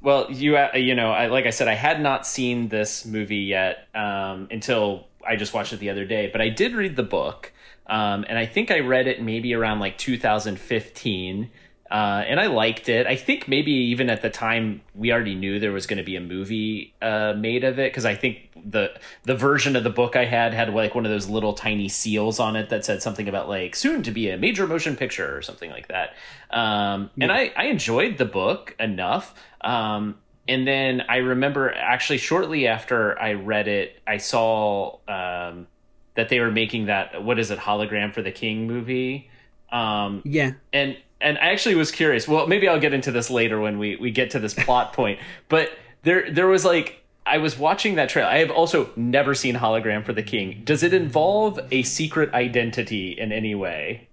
Well, 0.01 0.29
you 0.29 0.57
uh, 0.57 0.71
you 0.75 0.95
know, 0.95 1.11
I, 1.11 1.27
like 1.27 1.45
I 1.45 1.49
said, 1.49 1.69
I 1.69 1.75
had 1.75 2.01
not 2.01 2.27
seen 2.27 2.67
this 2.67 3.05
movie 3.05 3.37
yet 3.37 3.87
um, 3.95 4.49
until 4.51 5.07
I 5.27 5.35
just 5.35 5.53
watched 5.53 5.73
it 5.73 5.79
the 5.79 5.89
other 5.89 6.05
day. 6.05 6.29
But 6.31 6.41
I 6.41 6.49
did 6.49 6.73
read 6.73 6.95
the 6.95 7.03
book, 7.03 7.51
um, 7.87 8.25
and 8.27 8.37
I 8.37 8.45
think 8.45 8.71
I 8.71 8.79
read 8.79 9.07
it 9.07 9.21
maybe 9.21 9.53
around 9.53 9.79
like 9.79 9.97
2015. 9.97 11.49
Uh, 11.91 12.23
and 12.27 12.39
I 12.39 12.47
liked 12.47 12.89
it. 12.89 13.05
I 13.05 13.15
think 13.15 13.47
maybe 13.47 13.71
even 13.71 14.09
at 14.09 14.23
the 14.23 14.29
time 14.29 14.81
we 14.95 15.11
already 15.11 15.35
knew 15.35 15.59
there 15.59 15.71
was 15.71 15.85
going 15.85 15.97
to 15.97 16.03
be 16.03 16.15
a 16.15 16.21
movie 16.21 16.95
uh, 17.03 17.33
made 17.37 17.63
of 17.63 17.77
it 17.77 17.91
because 17.91 18.03
I 18.03 18.15
think 18.15 18.49
the 18.65 18.91
the 19.25 19.35
version 19.35 19.75
of 19.75 19.83
the 19.83 19.91
book 19.91 20.15
I 20.15 20.25
had 20.25 20.55
had 20.55 20.73
like 20.73 20.95
one 20.95 21.05
of 21.05 21.11
those 21.11 21.29
little 21.29 21.53
tiny 21.53 21.87
seals 21.89 22.39
on 22.39 22.55
it 22.55 22.69
that 22.69 22.83
said 22.83 23.03
something 23.03 23.27
about 23.27 23.48
like 23.48 23.75
soon 23.75 24.01
to 24.03 24.12
be 24.12 24.31
a 24.31 24.38
major 24.38 24.65
motion 24.65 24.95
picture 24.95 25.38
or 25.38 25.43
something 25.43 25.69
like 25.69 25.89
that. 25.89 26.15
Um, 26.50 27.12
yeah. 27.15 27.25
And 27.25 27.31
I 27.31 27.51
I 27.55 27.65
enjoyed 27.65 28.17
the 28.17 28.25
book 28.25 28.75
enough. 28.79 29.36
Um, 29.62 30.15
and 30.47 30.67
then 30.67 31.03
I 31.07 31.17
remember 31.17 31.73
actually 31.73 32.17
shortly 32.17 32.67
after 32.67 33.17
I 33.19 33.33
read 33.33 33.67
it, 33.67 34.01
I 34.05 34.17
saw 34.17 34.97
um, 35.07 35.67
that 36.15 36.29
they 36.29 36.39
were 36.39 36.51
making 36.51 36.88
that 36.88 37.23
what 37.23 37.39
is 37.39 37.51
it 37.51 37.59
hologram 37.59 38.13
for 38.13 38.21
the 38.21 38.31
king 38.31 38.67
movie. 38.67 39.29
Um, 39.71 40.21
yeah, 40.25 40.53
and 40.71 40.97
and 41.21 41.38
I 41.38 41.51
actually 41.51 41.75
was 41.75 41.91
curious. 41.91 42.27
Well, 42.27 42.47
maybe 42.47 42.67
I'll 42.67 42.79
get 42.79 42.93
into 42.93 43.12
this 43.12 43.29
later 43.29 43.59
when 43.59 43.79
we 43.79 43.95
we 43.95 44.12
get 44.12 44.31
to 44.31 44.39
this 44.39 44.53
plot 44.53 44.93
point. 44.93 45.19
But 45.50 45.71
there 46.03 46.29
there 46.31 46.47
was 46.47 46.65
like 46.65 47.03
I 47.25 47.38
was 47.38 47.57
watching 47.57 47.95
that 47.95 48.09
trailer. 48.09 48.29
I 48.29 48.39
have 48.39 48.51
also 48.51 48.89
never 48.95 49.33
seen 49.33 49.55
Hologram 49.55 50.05
for 50.05 50.13
the 50.13 50.23
King. 50.23 50.62
Does 50.65 50.83
it 50.83 50.93
involve 50.93 51.59
a 51.71 51.83
secret 51.83 52.33
identity 52.33 53.12
in 53.12 53.31
any 53.31 53.55
way? 53.55 54.09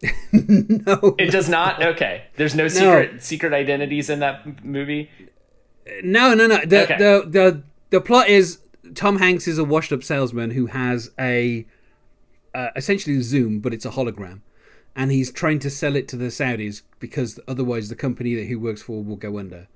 no, 0.32 1.14
it 1.18 1.30
does 1.30 1.48
not. 1.48 1.82
Okay, 1.82 2.24
there's 2.36 2.54
no 2.54 2.68
secret 2.68 3.14
no. 3.14 3.18
secret 3.18 3.52
identities 3.52 4.08
in 4.08 4.20
that 4.20 4.64
movie. 4.64 5.10
No, 6.02 6.34
no, 6.34 6.46
no. 6.46 6.64
The, 6.64 6.82
okay. 6.84 6.96
the 6.98 7.24
the 7.28 7.62
the 7.90 8.00
plot 8.00 8.28
is 8.28 8.60
Tom 8.94 9.18
Hanks 9.18 9.46
is 9.48 9.58
a 9.58 9.64
washed 9.64 9.92
up 9.92 10.02
salesman 10.02 10.50
who 10.50 10.66
has 10.66 11.10
a 11.18 11.66
uh, 12.54 12.68
essentially 12.76 13.20
Zoom, 13.22 13.60
but 13.60 13.72
it's 13.72 13.84
a 13.84 13.90
hologram 13.90 14.40
and 14.96 15.10
he's 15.10 15.30
trying 15.30 15.58
to 15.60 15.70
sell 15.70 15.96
it 15.96 16.08
to 16.08 16.16
the 16.16 16.26
Saudis 16.26 16.82
because 16.98 17.38
otherwise 17.46 17.88
the 17.88 17.96
company 17.96 18.34
that 18.34 18.46
he 18.46 18.56
works 18.56 18.82
for 18.82 19.02
will 19.02 19.16
go 19.16 19.38
under. 19.38 19.68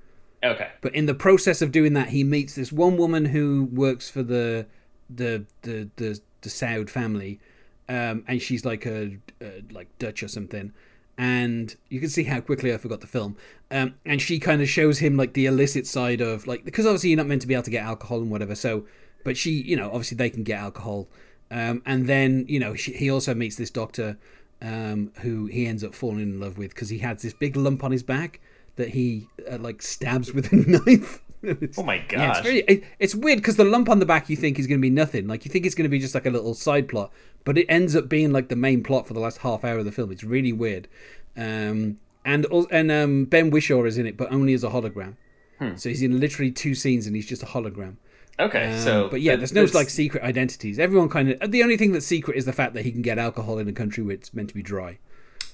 Okay. 0.43 0.69
But 0.81 0.95
in 0.95 1.07
the 1.07 1.15
process 1.15 1.63
of 1.63 1.73
doing 1.73 1.95
that, 1.95 2.09
he 2.11 2.25
meets 2.25 2.55
this 2.55 2.71
one 2.73 2.97
woman 2.97 3.27
who 3.27 3.69
works 3.73 4.11
for 4.11 4.23
the 4.23 4.67
the 5.09 5.47
the 5.63 5.89
the, 5.97 6.21
the 6.43 6.51
Saud 6.51 6.91
family, 6.91 7.41
um, 7.89 8.25
and 8.29 8.43
she's 8.43 8.65
like 8.65 8.85
a, 8.85 9.19
a, 9.41 9.63
like 9.71 9.89
Dutch 9.99 10.23
or 10.23 10.29
something. 10.29 10.73
And 11.17 11.75
you 11.89 12.01
can 12.01 12.09
see 12.09 12.25
how 12.25 12.41
quickly 12.41 12.75
I 12.75 12.77
forgot 12.77 13.01
the 13.01 13.07
film. 13.07 13.37
Um, 13.71 13.95
and 14.05 14.21
she 14.21 14.39
kind 14.39 14.61
of 14.61 14.69
shows 14.69 14.99
him 14.99 15.17
like 15.17 15.35
the 15.35 15.47
illicit 15.47 15.87
side 15.87 16.21
of 16.21 16.47
like 16.47 16.65
because 16.65 16.87
obviously 16.87 17.11
you're 17.11 17.17
not 17.17 17.27
meant 17.27 17.43
to 17.43 17.49
be 17.49 17.55
able 17.55 17.63
to 17.65 17.71
get 17.71 17.85
alcohol 17.85 18.21
and 18.21 18.31
whatever. 18.31 18.55
So, 18.55 18.87
but 19.25 19.37
she, 19.37 19.51
you 19.51 19.77
know, 19.77 19.87
obviously 19.87 20.17
they 20.17 20.31
can 20.31 20.43
get 20.43 20.59
alcohol. 20.59 21.09
Um, 21.51 21.83
and 21.87 22.07
then 22.07 22.47
you 22.49 22.59
know 22.59 22.75
she, 22.75 22.93
he 22.93 23.11
also 23.11 23.35
meets 23.35 23.57
this 23.57 23.71
doctor 23.71 24.19
um, 24.61 25.13
who 25.21 25.47
he 25.47 25.67
ends 25.67 25.85
up 25.85 25.95
falling 25.95 26.21
in 26.21 26.41
love 26.41 26.59
with 26.59 26.71
because 26.71 26.89
he 26.89 26.99
has 26.99 27.23
this 27.23 27.35
big 27.35 27.57
lump 27.57 27.85
on 27.85 27.93
his 27.93 28.03
back 28.03 28.41
that 28.77 28.91
he 28.91 29.29
uh, 29.51 29.59
like 29.59 29.83
stabs 29.83 30.33
with 30.33 30.53
a 30.53 30.57
knife. 30.87 31.23
oh 31.79 31.83
my 31.83 31.99
god! 31.99 32.19
Yeah, 32.19 32.31
it's, 32.31 32.41
very, 32.41 32.59
it, 32.61 32.85
it's 32.99 33.15
weird 33.15 33.39
because 33.39 33.57
the 33.57 33.65
lump 33.65 33.89
on 33.89 33.99
the 33.99 34.07
back 34.07 34.29
you 34.29 34.37
think 34.37 34.59
is 34.59 34.67
going 34.67 34.79
to 34.79 34.83
be 34.83 34.91
nothing. 34.91 35.27
Like 35.27 35.45
you 35.45 35.51
think 35.51 35.67
it's 35.67 35.75
going 35.75 35.85
to 35.85 35.91
be 35.91 35.99
just 35.99 36.15
like 36.15 36.27
a 36.27 36.31
little 36.31 36.55
side 36.55 36.89
plot, 36.89 37.13
but 37.45 37.59
it 37.59 37.67
ends 37.67 37.95
up 37.95 38.09
being 38.09 38.33
like 38.33 38.49
the 38.49 38.57
main 38.57 38.83
plot 38.83 39.07
for 39.07 39.15
the 39.15 39.21
last 39.21 39.39
half 39.39 39.65
hour 39.65 39.79
of 39.79 39.85
the 39.85 39.93
film. 39.93 40.11
It's 40.11 40.25
really 40.25 40.53
weird. 40.53 40.89
Um, 41.37 41.99
and 42.25 42.47
and 42.71 42.91
um, 42.91 43.25
Ben 43.27 43.51
Whishaw 43.51 43.87
is 43.87 43.99
in 43.99 44.07
it, 44.07 44.17
but 44.17 44.33
only 44.33 44.55
as 44.55 44.65
a 44.65 44.71
hologram. 44.71 45.17
Hmm. 45.59 45.77
So 45.77 45.89
he's 45.89 46.03
in 46.03 46.19
literally 46.19 46.51
two 46.51 46.75
scenes, 46.75 47.07
and 47.07 47.15
he's 47.15 47.27
just 47.27 47.43
a 47.43 47.47
hologram. 47.47 47.97
Okay, 48.39 48.73
um, 48.73 48.81
so 48.81 49.09
but 49.09 49.21
yeah, 49.21 49.37
there's 49.37 49.53
no 49.53 49.65
like 49.75 49.89
secret 49.89 50.23
identities. 50.23 50.79
Everyone 50.79 51.09
kind 51.09 51.31
of 51.41 51.51
the 51.51 51.63
only 51.63 51.77
thing 51.77 51.93
that's 51.93 52.07
secret 52.07 52.37
is 52.37 52.45
the 52.45 52.53
fact 52.53 52.75
that 52.75 52.85
he 52.85 52.91
can 52.91 53.03
get 53.03 53.19
alcohol 53.19 53.59
in 53.59 53.69
a 53.69 53.73
country 53.73 54.03
where 54.03 54.15
it's 54.15 54.35
meant 54.35 54.49
to 54.49 54.55
be 54.55 54.63
dry. 54.63 54.99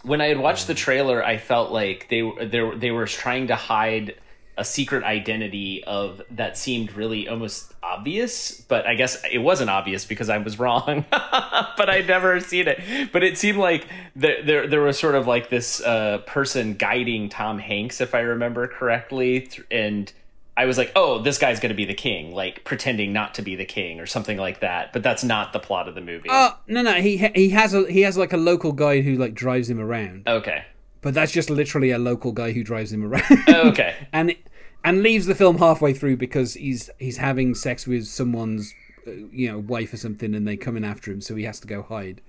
When 0.02 0.22
I 0.22 0.28
had 0.28 0.38
watched 0.38 0.66
the 0.66 0.74
trailer, 0.74 1.22
I 1.22 1.36
felt 1.36 1.72
like 1.72 2.08
they 2.08 2.22
they 2.46 2.70
they 2.76 2.90
were 2.90 3.06
trying 3.06 3.48
to 3.48 3.56
hide 3.56 4.14
a 4.60 4.64
secret 4.64 5.02
identity 5.04 5.82
of 5.84 6.20
that 6.32 6.58
seemed 6.58 6.92
really 6.92 7.26
almost 7.26 7.72
obvious, 7.82 8.60
but 8.60 8.86
I 8.86 8.94
guess 8.94 9.22
it 9.32 9.38
wasn't 9.38 9.70
obvious 9.70 10.04
because 10.04 10.28
I 10.28 10.36
was 10.36 10.58
wrong. 10.58 11.06
but 11.10 11.88
I'd 11.88 12.06
never 12.06 12.38
seen 12.40 12.68
it. 12.68 13.10
But 13.10 13.24
it 13.24 13.38
seemed 13.38 13.56
like 13.56 13.86
there 14.14 14.42
there, 14.44 14.66
there 14.66 14.82
was 14.82 14.98
sort 14.98 15.14
of 15.14 15.26
like 15.26 15.48
this 15.48 15.80
uh, 15.80 16.18
person 16.26 16.74
guiding 16.74 17.30
Tom 17.30 17.58
Hanks, 17.58 18.02
if 18.02 18.14
I 18.14 18.20
remember 18.20 18.68
correctly, 18.68 19.48
and 19.70 20.12
I 20.58 20.66
was 20.66 20.76
like, 20.76 20.92
oh, 20.94 21.22
this 21.22 21.38
guy's 21.38 21.58
going 21.58 21.70
to 21.70 21.74
be 21.74 21.86
the 21.86 21.94
king, 21.94 22.34
like 22.34 22.62
pretending 22.64 23.14
not 23.14 23.36
to 23.36 23.42
be 23.42 23.56
the 23.56 23.64
king 23.64 23.98
or 23.98 24.04
something 24.04 24.36
like 24.36 24.60
that. 24.60 24.92
But 24.92 25.02
that's 25.02 25.24
not 25.24 25.54
the 25.54 25.58
plot 25.58 25.88
of 25.88 25.94
the 25.94 26.02
movie. 26.02 26.28
Oh 26.30 26.58
no, 26.66 26.82
no, 26.82 27.00
he 27.00 27.16
he 27.16 27.48
has 27.48 27.72
a 27.72 27.90
he 27.90 28.02
has 28.02 28.18
like 28.18 28.34
a 28.34 28.36
local 28.36 28.72
guy 28.72 29.00
who 29.00 29.16
like 29.16 29.32
drives 29.32 29.70
him 29.70 29.80
around. 29.80 30.28
Okay. 30.28 30.66
But 31.00 31.14
that's 31.14 31.32
just 31.32 31.48
literally 31.48 31.92
a 31.92 31.98
local 31.98 32.32
guy 32.32 32.52
who 32.52 32.62
drives 32.62 32.92
him 32.92 33.10
around. 33.10 33.48
okay. 33.48 33.94
and 34.12 34.36
and 34.84 35.02
leaves 35.02 35.26
the 35.26 35.34
film 35.34 35.58
halfway 35.58 35.92
through 35.92 36.16
because 36.16 36.54
he's 36.54 36.90
he's 36.98 37.18
having 37.18 37.54
sex 37.54 37.86
with 37.86 38.06
someone's 38.06 38.74
uh, 39.06 39.10
you 39.32 39.50
know 39.50 39.58
wife 39.58 39.92
or 39.92 39.96
something, 39.96 40.34
and 40.34 40.46
they 40.46 40.56
come 40.56 40.76
in 40.76 40.84
after 40.84 41.12
him, 41.12 41.20
so 41.20 41.34
he 41.36 41.44
has 41.44 41.60
to 41.60 41.66
go 41.66 41.82
hide. 41.82 42.20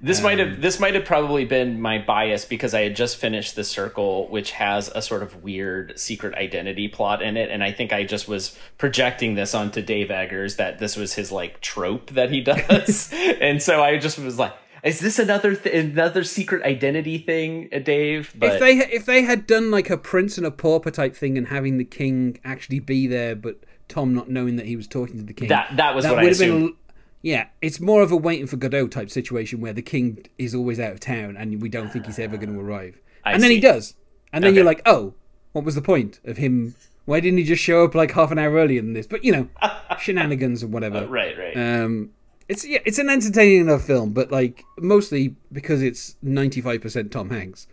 This 0.00 0.18
um, 0.18 0.24
might 0.24 0.38
have 0.38 0.60
this 0.60 0.78
might 0.78 0.94
have 0.94 1.04
probably 1.04 1.44
been 1.44 1.80
my 1.80 1.98
bias 1.98 2.44
because 2.44 2.74
I 2.74 2.82
had 2.82 2.96
just 2.96 3.16
finished 3.16 3.56
the 3.56 3.64
circle, 3.64 4.28
which 4.28 4.52
has 4.52 4.88
a 4.94 5.00
sort 5.00 5.22
of 5.22 5.42
weird 5.42 5.98
secret 5.98 6.34
identity 6.34 6.88
plot 6.88 7.22
in 7.22 7.36
it, 7.36 7.50
and 7.50 7.64
I 7.64 7.72
think 7.72 7.92
I 7.92 8.04
just 8.04 8.28
was 8.28 8.58
projecting 8.76 9.34
this 9.34 9.54
onto 9.54 9.80
Dave 9.80 10.10
Eggers 10.10 10.56
that 10.56 10.78
this 10.78 10.96
was 10.96 11.14
his 11.14 11.32
like 11.32 11.60
trope 11.60 12.10
that 12.10 12.30
he 12.30 12.40
does, 12.42 13.10
and 13.40 13.62
so 13.62 13.82
I 13.82 13.96
just 13.96 14.18
was 14.18 14.38
like, 14.38 14.52
is 14.86 15.00
this 15.00 15.18
another 15.18 15.54
th- 15.54 15.74
another 15.74 16.24
secret 16.24 16.62
identity 16.62 17.18
thing, 17.18 17.68
uh, 17.72 17.80
Dave? 17.80 18.32
But... 18.36 18.54
If 18.54 18.60
they 18.60 18.78
if 18.78 19.06
they 19.06 19.22
had 19.22 19.46
done 19.46 19.70
like 19.70 19.90
a 19.90 19.98
prince 19.98 20.38
and 20.38 20.46
a 20.46 20.50
pauper 20.50 20.90
type 20.90 21.14
thing 21.14 21.36
and 21.36 21.48
having 21.48 21.78
the 21.78 21.84
king 21.84 22.38
actually 22.44 22.78
be 22.78 23.06
there, 23.06 23.34
but 23.34 23.58
Tom 23.88 24.14
not 24.14 24.30
knowing 24.30 24.56
that 24.56 24.66
he 24.66 24.76
was 24.76 24.86
talking 24.86 25.16
to 25.16 25.22
the 25.22 25.34
king, 25.34 25.48
that 25.48 25.76
that 25.76 25.94
was 25.94 26.04
that 26.04 26.12
what 26.12 26.16
would 26.16 26.24
I 26.24 26.28
have 26.28 26.32
assumed. 26.32 26.66
been. 26.68 26.76
Yeah, 27.22 27.48
it's 27.60 27.80
more 27.80 28.02
of 28.02 28.12
a 28.12 28.16
waiting 28.16 28.46
for 28.46 28.56
Godot 28.56 28.86
type 28.88 29.10
situation 29.10 29.60
where 29.60 29.72
the 29.72 29.82
king 29.82 30.24
is 30.38 30.54
always 30.54 30.78
out 30.78 30.92
of 30.92 31.00
town 31.00 31.36
and 31.36 31.60
we 31.60 31.68
don't 31.68 31.92
think 31.92 32.06
he's 32.06 32.20
ever 32.20 32.36
going 32.36 32.52
to 32.52 32.60
arrive. 32.60 33.00
I 33.24 33.32
and 33.32 33.42
see. 33.42 33.48
then 33.48 33.54
he 33.56 33.60
does. 33.60 33.94
And 34.32 34.44
then 34.44 34.50
okay. 34.50 34.56
you're 34.56 34.64
like, 34.64 34.82
oh, 34.86 35.14
what 35.50 35.64
was 35.64 35.74
the 35.74 35.82
point 35.82 36.20
of 36.24 36.36
him? 36.36 36.76
Why 37.04 37.18
didn't 37.18 37.38
he 37.38 37.44
just 37.44 37.62
show 37.62 37.84
up 37.84 37.96
like 37.96 38.12
half 38.12 38.30
an 38.30 38.38
hour 38.38 38.54
earlier 38.54 38.80
than 38.80 38.92
this? 38.92 39.08
But, 39.08 39.24
you 39.24 39.32
know, 39.32 39.48
shenanigans 39.98 40.62
and 40.62 40.72
whatever. 40.72 40.98
Uh, 40.98 41.06
right, 41.06 41.36
right. 41.36 41.56
Um, 41.56 42.10
it's 42.48 42.66
yeah, 42.66 42.78
it's 42.84 42.98
an 42.98 43.10
entertaining 43.10 43.60
enough 43.60 43.82
film, 43.82 44.12
but 44.12 44.30
like 44.30 44.64
mostly 44.78 45.36
because 45.52 45.82
it's 45.82 46.16
95% 46.24 47.10
Tom 47.10 47.30
Hanks. 47.30 47.66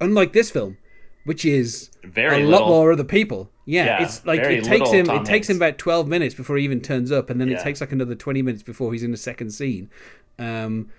Unlike 0.00 0.32
this 0.32 0.50
film, 0.50 0.76
which 1.24 1.44
is 1.44 1.90
very 2.02 2.42
a 2.42 2.46
little. 2.46 2.66
lot 2.66 2.68
more 2.68 2.92
other 2.92 3.04
people. 3.04 3.50
Yeah, 3.66 3.84
yeah 3.84 4.02
it's 4.02 4.24
like 4.26 4.40
it 4.40 4.64
takes 4.64 4.90
him 4.90 5.06
Tom 5.06 5.18
it 5.18 5.24
takes 5.24 5.48
him 5.48 5.56
about 5.56 5.78
twelve 5.78 6.06
minutes 6.06 6.34
before 6.34 6.56
he 6.56 6.64
even 6.64 6.80
turns 6.80 7.10
up, 7.10 7.30
and 7.30 7.40
then 7.40 7.48
yeah. 7.48 7.58
it 7.58 7.62
takes 7.62 7.80
like 7.80 7.92
another 7.92 8.14
twenty 8.14 8.42
minutes 8.42 8.62
before 8.62 8.92
he's 8.92 9.02
in 9.02 9.10
the 9.10 9.16
second 9.16 9.50
scene. 9.50 9.90
Um, 10.38 10.90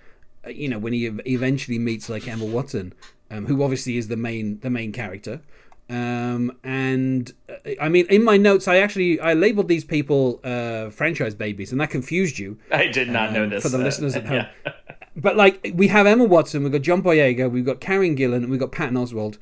you 0.48 0.68
know, 0.68 0.78
when 0.78 0.92
he 0.92 1.06
eventually 1.06 1.78
meets 1.78 2.08
like 2.08 2.26
Emma 2.26 2.44
Watson, 2.44 2.94
um, 3.30 3.46
who 3.46 3.62
obviously 3.62 3.96
is 3.96 4.08
the 4.08 4.16
main 4.16 4.58
the 4.60 4.70
main 4.70 4.92
character. 4.92 5.40
Um, 5.88 6.56
and 6.64 7.32
uh, 7.48 7.70
I 7.80 7.88
mean, 7.88 8.06
in 8.10 8.24
my 8.24 8.36
notes, 8.36 8.66
I 8.66 8.78
actually 8.78 9.20
I 9.20 9.34
labeled 9.34 9.68
these 9.68 9.84
people 9.84 10.40
uh, 10.42 10.90
franchise 10.90 11.34
babies, 11.34 11.72
and 11.72 11.80
that 11.80 11.90
confused 11.90 12.38
you. 12.38 12.58
I 12.72 12.86
did 12.86 13.08
not 13.08 13.28
um, 13.28 13.34
know 13.34 13.48
this 13.48 13.62
for 13.62 13.68
the 13.68 13.78
uh, 13.78 13.82
listeners 13.82 14.16
at 14.16 14.26
home. 14.26 14.46
Yeah. 14.64 14.72
but 15.16 15.36
like, 15.36 15.72
we 15.74 15.88
have 15.88 16.06
Emma 16.06 16.24
Watson, 16.24 16.62
we've 16.62 16.72
got 16.72 16.82
John 16.82 17.02
Boyega, 17.02 17.50
we've 17.50 17.64
got 17.64 17.80
Karen 17.80 18.16
Gillan, 18.16 18.36
and 18.36 18.50
we've 18.50 18.60
got 18.60 18.72
Patton 18.72 18.96
Oswalt 18.96 19.38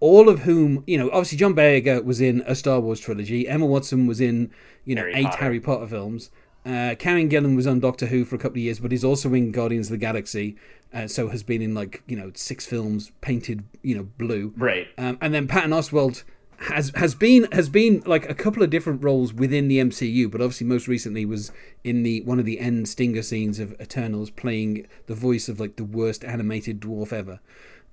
all 0.00 0.28
of 0.28 0.40
whom, 0.40 0.84
you 0.86 0.98
know, 0.98 1.08
obviously 1.08 1.38
John 1.38 1.54
Boyega 1.54 2.04
was 2.04 2.20
in 2.20 2.42
a 2.46 2.54
Star 2.54 2.80
Wars 2.80 3.00
trilogy. 3.00 3.48
Emma 3.48 3.64
Watson 3.66 4.06
was 4.06 4.20
in, 4.20 4.50
you 4.84 4.94
know, 4.94 5.02
Harry 5.02 5.14
eight 5.14 5.24
Potter. 5.24 5.38
Harry 5.38 5.60
Potter 5.60 5.86
films. 5.86 6.30
Uh, 6.66 6.96
Karen 6.96 7.28
Gillan 7.28 7.54
was 7.54 7.66
on 7.66 7.78
Doctor 7.78 8.06
Who 8.06 8.24
for 8.24 8.34
a 8.34 8.38
couple 8.38 8.58
of 8.58 8.62
years, 8.64 8.80
but 8.80 8.92
is 8.92 9.04
also 9.04 9.32
in 9.34 9.52
Guardians 9.52 9.86
of 9.86 9.92
the 9.92 9.98
Galaxy. 9.98 10.56
Uh, 10.92 11.06
so 11.06 11.28
has 11.28 11.42
been 11.42 11.62
in 11.62 11.74
like 11.74 12.02
you 12.06 12.16
know 12.16 12.32
six 12.34 12.66
films 12.66 13.12
painted 13.20 13.64
you 13.82 13.94
know 13.96 14.08
blue. 14.18 14.52
Right. 14.56 14.88
Um, 14.98 15.18
and 15.20 15.32
then 15.32 15.46
Patton 15.46 15.70
Oswalt 15.70 16.24
has 16.58 16.90
has 16.96 17.14
been 17.14 17.46
has 17.52 17.68
been 17.68 18.02
like 18.06 18.28
a 18.28 18.34
couple 18.34 18.62
of 18.62 18.70
different 18.70 19.04
roles 19.04 19.32
within 19.32 19.68
the 19.68 19.78
MCU, 19.78 20.30
but 20.30 20.40
obviously 20.40 20.66
most 20.66 20.88
recently 20.88 21.24
was 21.24 21.52
in 21.84 22.02
the 22.02 22.22
one 22.22 22.38
of 22.38 22.44
the 22.44 22.58
end 22.58 22.88
stinger 22.88 23.22
scenes 23.22 23.60
of 23.60 23.78
Eternals, 23.80 24.30
playing 24.30 24.86
the 25.06 25.14
voice 25.14 25.48
of 25.48 25.60
like 25.60 25.76
the 25.76 25.84
worst 25.84 26.24
animated 26.24 26.80
dwarf 26.80 27.12
ever. 27.12 27.40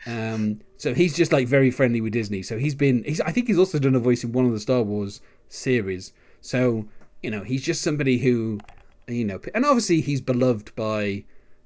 Um, 0.06 0.62
so 0.78 0.94
he's 0.94 1.16
just 1.16 1.32
like 1.32 1.48
very 1.48 1.72
friendly 1.72 2.02
with 2.02 2.14
Disney. 2.14 2.42
So 2.42 2.58
he's 2.58 2.76
been, 2.76 3.04
he's, 3.04 3.22
I 3.22 3.32
think 3.32 3.48
he's 3.48 3.58
also 3.58 3.80
done 3.80 3.96
a 3.96 4.00
voice 4.00 4.24
in 4.24 4.32
one 4.32 4.46
of 4.46 4.52
the 4.52 4.60
Star 4.60 4.82
Wars 4.82 5.22
series. 5.48 6.12
So, 6.42 6.88
you 7.24 7.32
know, 7.32 7.44
he's 7.44 7.64
just 7.64 7.82
somebody 7.82 8.20
who, 8.20 8.60
you 9.08 9.26
know, 9.26 9.40
and 9.56 9.66
obviously 9.66 10.02
he's 10.02 10.22
beloved 10.22 10.76
by, 10.76 11.24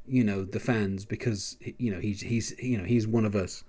you 0.07 0.23
know, 0.23 0.45
the 0.45 0.59
fans 0.59 1.03
because, 1.03 1.57
you 1.77 1.91
know, 1.91 1.99
he's, 1.99 2.21
he's, 2.21 2.55
you 2.59 2.77
know, 2.77 2.85
he's 2.85 3.07
one 3.07 3.25
of 3.25 3.35
us. 3.35 3.63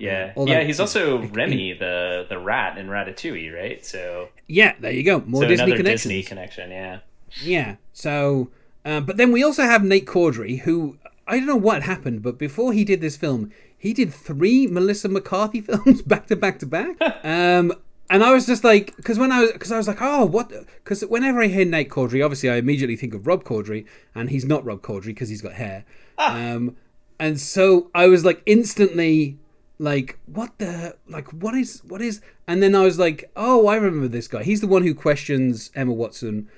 Yeah, 0.00 0.32
Although, 0.34 0.52
yeah. 0.52 0.62
He's 0.62 0.80
also 0.80 1.22
Remy, 1.26 1.74
the 1.74 2.24
the 2.26 2.38
rat 2.38 2.78
in 2.78 2.86
Ratatouille, 2.86 3.54
right? 3.54 3.84
So 3.84 4.30
yeah, 4.48 4.74
there 4.80 4.92
you 4.92 5.02
go. 5.02 5.22
More 5.26 5.42
so 5.42 5.48
Disney 5.48 5.76
connection. 5.76 6.08
Disney 6.08 6.22
connection, 6.22 6.70
yeah. 6.70 7.00
Yeah. 7.42 7.76
So, 7.92 8.50
uh, 8.82 9.00
but 9.00 9.18
then 9.18 9.30
we 9.30 9.44
also 9.44 9.62
have 9.62 9.84
Nate 9.84 10.06
Corddry, 10.06 10.60
who 10.60 10.96
I 11.26 11.36
don't 11.36 11.46
know 11.46 11.54
what 11.54 11.82
happened, 11.82 12.22
but 12.22 12.38
before 12.38 12.72
he 12.72 12.82
did 12.82 13.02
this 13.02 13.18
film, 13.18 13.52
he 13.76 13.92
did 13.92 14.12
three 14.12 14.66
Melissa 14.66 15.10
McCarthy 15.10 15.60
films 15.60 16.00
back 16.00 16.28
to 16.28 16.36
back 16.36 16.58
to 16.60 16.66
back. 16.66 16.96
Um, 17.22 17.74
and 18.10 18.24
I 18.24 18.32
was 18.32 18.44
just 18.44 18.64
like, 18.64 18.96
because 18.96 19.18
when 19.18 19.30
I 19.30 19.40
was, 19.42 19.52
because 19.52 19.70
I 19.70 19.76
was 19.76 19.86
like, 19.86 20.02
oh, 20.02 20.26
what? 20.26 20.50
Because 20.82 21.02
whenever 21.02 21.40
I 21.40 21.46
hear 21.46 21.64
Nate 21.64 21.88
Corddry, 21.88 22.24
obviously 22.24 22.50
I 22.50 22.56
immediately 22.56 22.96
think 22.96 23.14
of 23.14 23.26
Rob 23.26 23.44
Corddry, 23.44 23.86
and 24.14 24.28
he's 24.30 24.44
not 24.44 24.64
Rob 24.64 24.82
Corddry 24.82 25.06
because 25.06 25.28
he's 25.28 25.40
got 25.40 25.52
hair. 25.52 25.84
Ah. 26.18 26.36
Um, 26.36 26.76
and 27.20 27.40
so 27.40 27.88
I 27.94 28.08
was 28.08 28.24
like 28.24 28.42
instantly 28.46 29.38
like, 29.78 30.18
what 30.26 30.58
the, 30.58 30.96
like, 31.08 31.32
what 31.32 31.54
is, 31.54 31.82
what 31.84 32.02
is? 32.02 32.20
And 32.48 32.62
then 32.62 32.74
I 32.74 32.82
was 32.82 32.98
like, 32.98 33.30
oh, 33.36 33.68
I 33.68 33.76
remember 33.76 34.08
this 34.08 34.28
guy. 34.28 34.42
He's 34.42 34.60
the 34.60 34.66
one 34.66 34.82
who 34.82 34.94
questions 34.94 35.70
Emma 35.74 35.92
Watson 35.92 36.48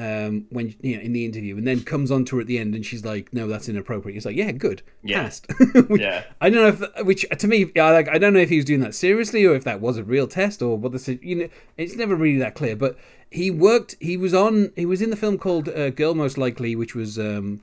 um, 0.00 0.46
when 0.48 0.74
you 0.80 0.96
know 0.96 1.02
in 1.02 1.12
the 1.12 1.26
interview, 1.26 1.58
and 1.58 1.66
then 1.66 1.82
comes 1.82 2.10
on 2.10 2.24
to 2.26 2.36
her 2.36 2.40
at 2.40 2.46
the 2.46 2.58
end, 2.58 2.74
and 2.74 2.86
she's 2.86 3.04
like, 3.04 3.34
"No, 3.34 3.46
that's 3.46 3.68
inappropriate." 3.68 4.16
It's 4.16 4.24
like, 4.24 4.34
"Yeah, 4.34 4.50
good, 4.50 4.82
yeah. 5.02 5.24
passed." 5.24 5.46
which, 5.88 6.00
yeah, 6.00 6.24
I 6.40 6.48
don't 6.48 6.62
know 6.62 6.86
if 6.86 7.04
which 7.04 7.26
to 7.28 7.46
me, 7.46 7.70
I 7.76 7.90
like, 7.90 8.08
I 8.08 8.16
don't 8.16 8.32
know 8.32 8.40
if 8.40 8.48
he 8.48 8.56
was 8.56 8.64
doing 8.64 8.80
that 8.80 8.94
seriously 8.94 9.44
or 9.44 9.54
if 9.54 9.64
that 9.64 9.82
was 9.82 9.98
a 9.98 10.02
real 10.02 10.26
test 10.26 10.62
or 10.62 10.78
what 10.78 10.92
the 10.92 11.18
you 11.20 11.36
know, 11.36 11.48
it's 11.76 11.96
never 11.96 12.16
really 12.16 12.38
that 12.38 12.54
clear. 12.54 12.76
But 12.76 12.96
he 13.30 13.50
worked. 13.50 13.96
He 14.00 14.16
was 14.16 14.32
on. 14.32 14.72
He 14.74 14.86
was 14.86 15.02
in 15.02 15.10
the 15.10 15.16
film 15.16 15.36
called 15.36 15.68
uh, 15.68 15.90
"Girl 15.90 16.14
Most 16.14 16.38
Likely," 16.38 16.74
which 16.74 16.94
was 16.94 17.18
um, 17.18 17.60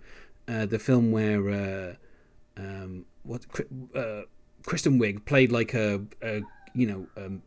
uh, 0.48 0.68
the 0.68 0.78
film 0.78 1.12
where 1.12 1.50
uh, 1.50 1.96
um, 2.56 3.06
what 3.24 3.48
uh, 3.96 4.22
Kristen 4.64 5.00
Wiig 5.00 5.26
played 5.26 5.52
like 5.52 5.74
a, 5.74 6.02
a 6.22 6.42
you 6.76 6.86
know 6.86 7.08
um, 7.18 7.42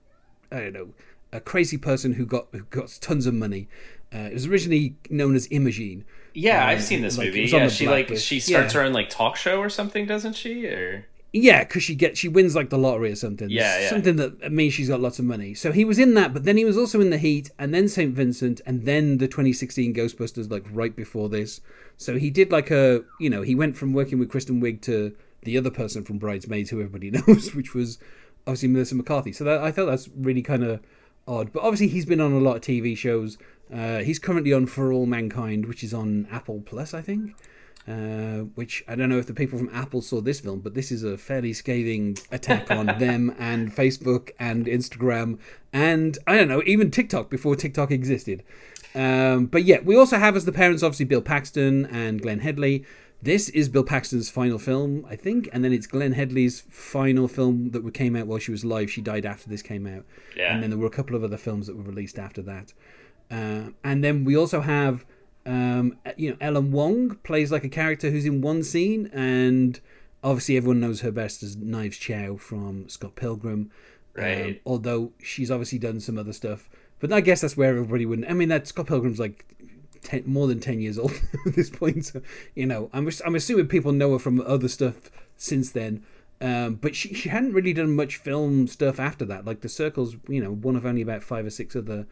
I 0.50 0.56
don't 0.56 0.72
know 0.72 0.88
a 1.32 1.40
crazy 1.40 1.78
person 1.78 2.14
who 2.14 2.26
got 2.26 2.48
who 2.50 2.62
got 2.70 2.98
tons 3.00 3.26
of 3.26 3.34
money 3.34 3.68
uh, 4.14 4.18
it 4.18 4.34
was 4.34 4.46
originally 4.46 4.96
known 5.08 5.34
as 5.34 5.46
Imogene. 5.50 6.04
Yeah, 6.34 6.62
um, 6.62 6.70
I've 6.70 6.82
seen 6.82 7.02
this 7.02 7.18
like, 7.18 7.28
movie. 7.28 7.42
Yeah, 7.42 7.68
she 7.68 7.88
like 7.88 8.16
she 8.16 8.40
starts 8.40 8.74
yeah. 8.74 8.80
her 8.80 8.86
own 8.86 8.92
like 8.92 9.10
talk 9.10 9.36
show 9.36 9.58
or 9.58 9.68
something, 9.68 10.06
doesn't 10.06 10.34
she? 10.34 10.66
Or 10.66 11.06
yeah, 11.32 11.62
because 11.62 11.82
she 11.82 11.94
gets 11.94 12.18
she 12.18 12.28
wins 12.28 12.56
like 12.56 12.70
the 12.70 12.78
lottery 12.78 13.12
or 13.12 13.16
something. 13.16 13.50
Yeah, 13.50 13.80
yeah. 13.80 13.90
Something 13.90 14.16
that 14.16 14.52
means 14.52 14.74
she's 14.74 14.88
got 14.88 15.00
lots 15.00 15.18
of 15.18 15.24
money. 15.24 15.54
So 15.54 15.70
he 15.70 15.84
was 15.84 15.98
in 15.98 16.14
that, 16.14 16.32
but 16.32 16.44
then 16.44 16.56
he 16.56 16.64
was 16.64 16.76
also 16.76 17.00
in 17.00 17.10
The 17.10 17.18
Heat, 17.18 17.50
and 17.58 17.72
then 17.72 17.88
Saint 17.88 18.14
Vincent, 18.14 18.60
and 18.66 18.84
then 18.84 19.18
the 19.18 19.28
2016 19.28 19.94
Ghostbusters, 19.94 20.50
like 20.50 20.66
right 20.72 20.94
before 20.94 21.28
this. 21.28 21.60
So 21.96 22.18
he 22.18 22.30
did 22.30 22.50
like 22.50 22.70
a 22.70 23.04
you 23.20 23.30
know 23.30 23.42
he 23.42 23.54
went 23.54 23.76
from 23.76 23.92
working 23.92 24.18
with 24.18 24.28
Kristen 24.28 24.60
Wiig 24.60 24.80
to 24.82 25.14
the 25.42 25.56
other 25.56 25.70
person 25.70 26.04
from 26.04 26.18
Bridesmaids, 26.18 26.70
who 26.70 26.80
everybody 26.80 27.10
knows, 27.26 27.54
which 27.54 27.74
was 27.74 27.98
obviously 28.46 28.68
Melissa 28.68 28.94
McCarthy. 28.96 29.32
So 29.32 29.44
that, 29.44 29.62
I 29.62 29.70
thought 29.70 29.86
that's 29.86 30.08
really 30.16 30.42
kind 30.42 30.64
of 30.64 30.80
odd. 31.28 31.52
But 31.52 31.62
obviously 31.62 31.88
he's 31.88 32.06
been 32.06 32.20
on 32.20 32.32
a 32.32 32.38
lot 32.38 32.56
of 32.56 32.62
TV 32.62 32.96
shows. 32.96 33.38
Uh, 33.72 33.98
he's 33.98 34.18
currently 34.18 34.52
on 34.52 34.66
For 34.66 34.92
All 34.92 35.06
Mankind, 35.06 35.66
which 35.66 35.84
is 35.84 35.94
on 35.94 36.26
Apple 36.30 36.62
Plus, 36.64 36.94
I 36.94 37.02
think. 37.02 37.34
Uh, 37.88 38.44
which 38.54 38.84
I 38.86 38.94
don't 38.94 39.08
know 39.08 39.18
if 39.18 39.26
the 39.26 39.34
people 39.34 39.58
from 39.58 39.70
Apple 39.72 40.02
saw 40.02 40.20
this 40.20 40.38
film, 40.38 40.60
but 40.60 40.74
this 40.74 40.92
is 40.92 41.02
a 41.02 41.16
fairly 41.16 41.52
scathing 41.52 42.18
attack 42.30 42.70
on 42.70 42.86
them 42.98 43.34
and 43.38 43.74
Facebook 43.74 44.30
and 44.38 44.66
Instagram 44.66 45.38
and 45.72 46.18
I 46.26 46.36
don't 46.36 46.46
know, 46.46 46.62
even 46.66 46.90
TikTok 46.90 47.30
before 47.30 47.56
TikTok 47.56 47.90
existed. 47.90 48.42
Um, 48.94 49.46
but 49.46 49.64
yeah, 49.64 49.80
we 49.82 49.96
also 49.96 50.18
have 50.18 50.36
as 50.36 50.44
the 50.44 50.52
parents 50.52 50.82
obviously 50.82 51.06
Bill 51.06 51.22
Paxton 51.22 51.86
and 51.86 52.20
Glenn 52.20 52.40
Headley. 52.40 52.84
This 53.22 53.48
is 53.50 53.68
Bill 53.68 53.84
Paxton's 53.84 54.30
final 54.30 54.58
film, 54.58 55.04
I 55.08 55.14
think, 55.14 55.48
and 55.52 55.62
then 55.62 55.72
it's 55.72 55.86
Glenn 55.86 56.12
Headley's 56.12 56.62
final 56.70 57.28
film 57.28 57.70
that 57.70 57.92
came 57.92 58.16
out 58.16 58.26
while 58.26 58.38
she 58.38 58.50
was 58.50 58.64
alive. 58.64 58.90
She 58.90 59.02
died 59.02 59.26
after 59.26 59.48
this 59.48 59.62
came 59.62 59.86
out, 59.86 60.04
yeah. 60.34 60.54
and 60.54 60.62
then 60.62 60.70
there 60.70 60.78
were 60.78 60.86
a 60.86 60.90
couple 60.90 61.14
of 61.14 61.22
other 61.22 61.36
films 61.36 61.66
that 61.66 61.76
were 61.76 61.82
released 61.82 62.18
after 62.18 62.40
that. 62.42 62.72
Uh, 63.30 63.70
and 63.84 64.02
then 64.02 64.24
we 64.24 64.36
also 64.36 64.60
have, 64.60 65.04
um, 65.46 65.96
you 66.16 66.30
know, 66.30 66.36
Ellen 66.40 66.72
Wong 66.72 67.16
plays 67.22 67.52
like 67.52 67.64
a 67.64 67.68
character 67.68 68.10
who's 68.10 68.26
in 68.26 68.40
one 68.40 68.62
scene, 68.62 69.08
and 69.12 69.80
obviously 70.22 70.56
everyone 70.56 70.80
knows 70.80 71.00
her 71.00 71.12
best 71.12 71.42
as 71.42 71.56
Knives 71.56 71.96
Chow 71.96 72.36
from 72.36 72.88
Scott 72.88 73.14
Pilgrim. 73.14 73.70
Right. 74.14 74.46
Um, 74.46 74.56
although 74.66 75.12
she's 75.22 75.50
obviously 75.50 75.78
done 75.78 76.00
some 76.00 76.18
other 76.18 76.32
stuff, 76.32 76.68
but 76.98 77.12
I 77.12 77.20
guess 77.20 77.40
that's 77.40 77.56
where 77.56 77.70
everybody 77.70 78.04
wouldn't. 78.04 78.28
I 78.28 78.34
mean, 78.34 78.48
that 78.48 78.66
Scott 78.66 78.86
Pilgrim's 78.86 79.20
like 79.20 79.44
ten, 80.02 80.24
more 80.26 80.46
than 80.46 80.60
ten 80.60 80.80
years 80.80 80.98
old 80.98 81.12
at 81.46 81.54
this 81.54 81.70
point. 81.70 82.06
So, 82.06 82.22
you 82.54 82.66
know, 82.66 82.90
I'm 82.92 83.08
I'm 83.24 83.34
assuming 83.34 83.68
people 83.68 83.92
know 83.92 84.12
her 84.12 84.18
from 84.18 84.40
other 84.40 84.68
stuff 84.68 85.10
since 85.36 85.70
then. 85.70 86.04
Um, 86.42 86.76
but 86.76 86.96
she, 86.96 87.12
she 87.12 87.28
hadn't 87.28 87.52
really 87.52 87.74
done 87.74 87.94
much 87.94 88.16
film 88.16 88.66
stuff 88.66 88.98
after 88.98 89.26
that. 89.26 89.44
Like 89.44 89.60
The 89.60 89.68
Circle's, 89.68 90.16
you 90.26 90.42
know, 90.42 90.52
one 90.52 90.74
of 90.74 90.86
only 90.86 91.02
about 91.02 91.22
five 91.22 91.44
or 91.44 91.50
six 91.50 91.76
other 91.76 92.06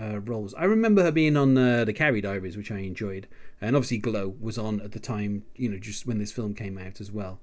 uh, 0.00 0.20
roles. 0.20 0.54
I 0.54 0.64
remember 0.64 1.02
her 1.02 1.12
being 1.12 1.36
on 1.36 1.56
uh, 1.58 1.84
The 1.84 1.92
Carrie 1.92 2.20
Diaries, 2.20 2.56
which 2.56 2.70
I 2.70 2.78
enjoyed. 2.78 3.28
And 3.60 3.76
obviously 3.76 3.98
Glow 3.98 4.34
was 4.40 4.56
on 4.58 4.80
at 4.80 4.92
the 4.92 4.98
time, 5.00 5.44
you 5.54 5.68
know, 5.68 5.78
just 5.78 6.06
when 6.06 6.18
this 6.18 6.32
film 6.32 6.54
came 6.54 6.78
out 6.78 7.00
as 7.00 7.12
well. 7.12 7.40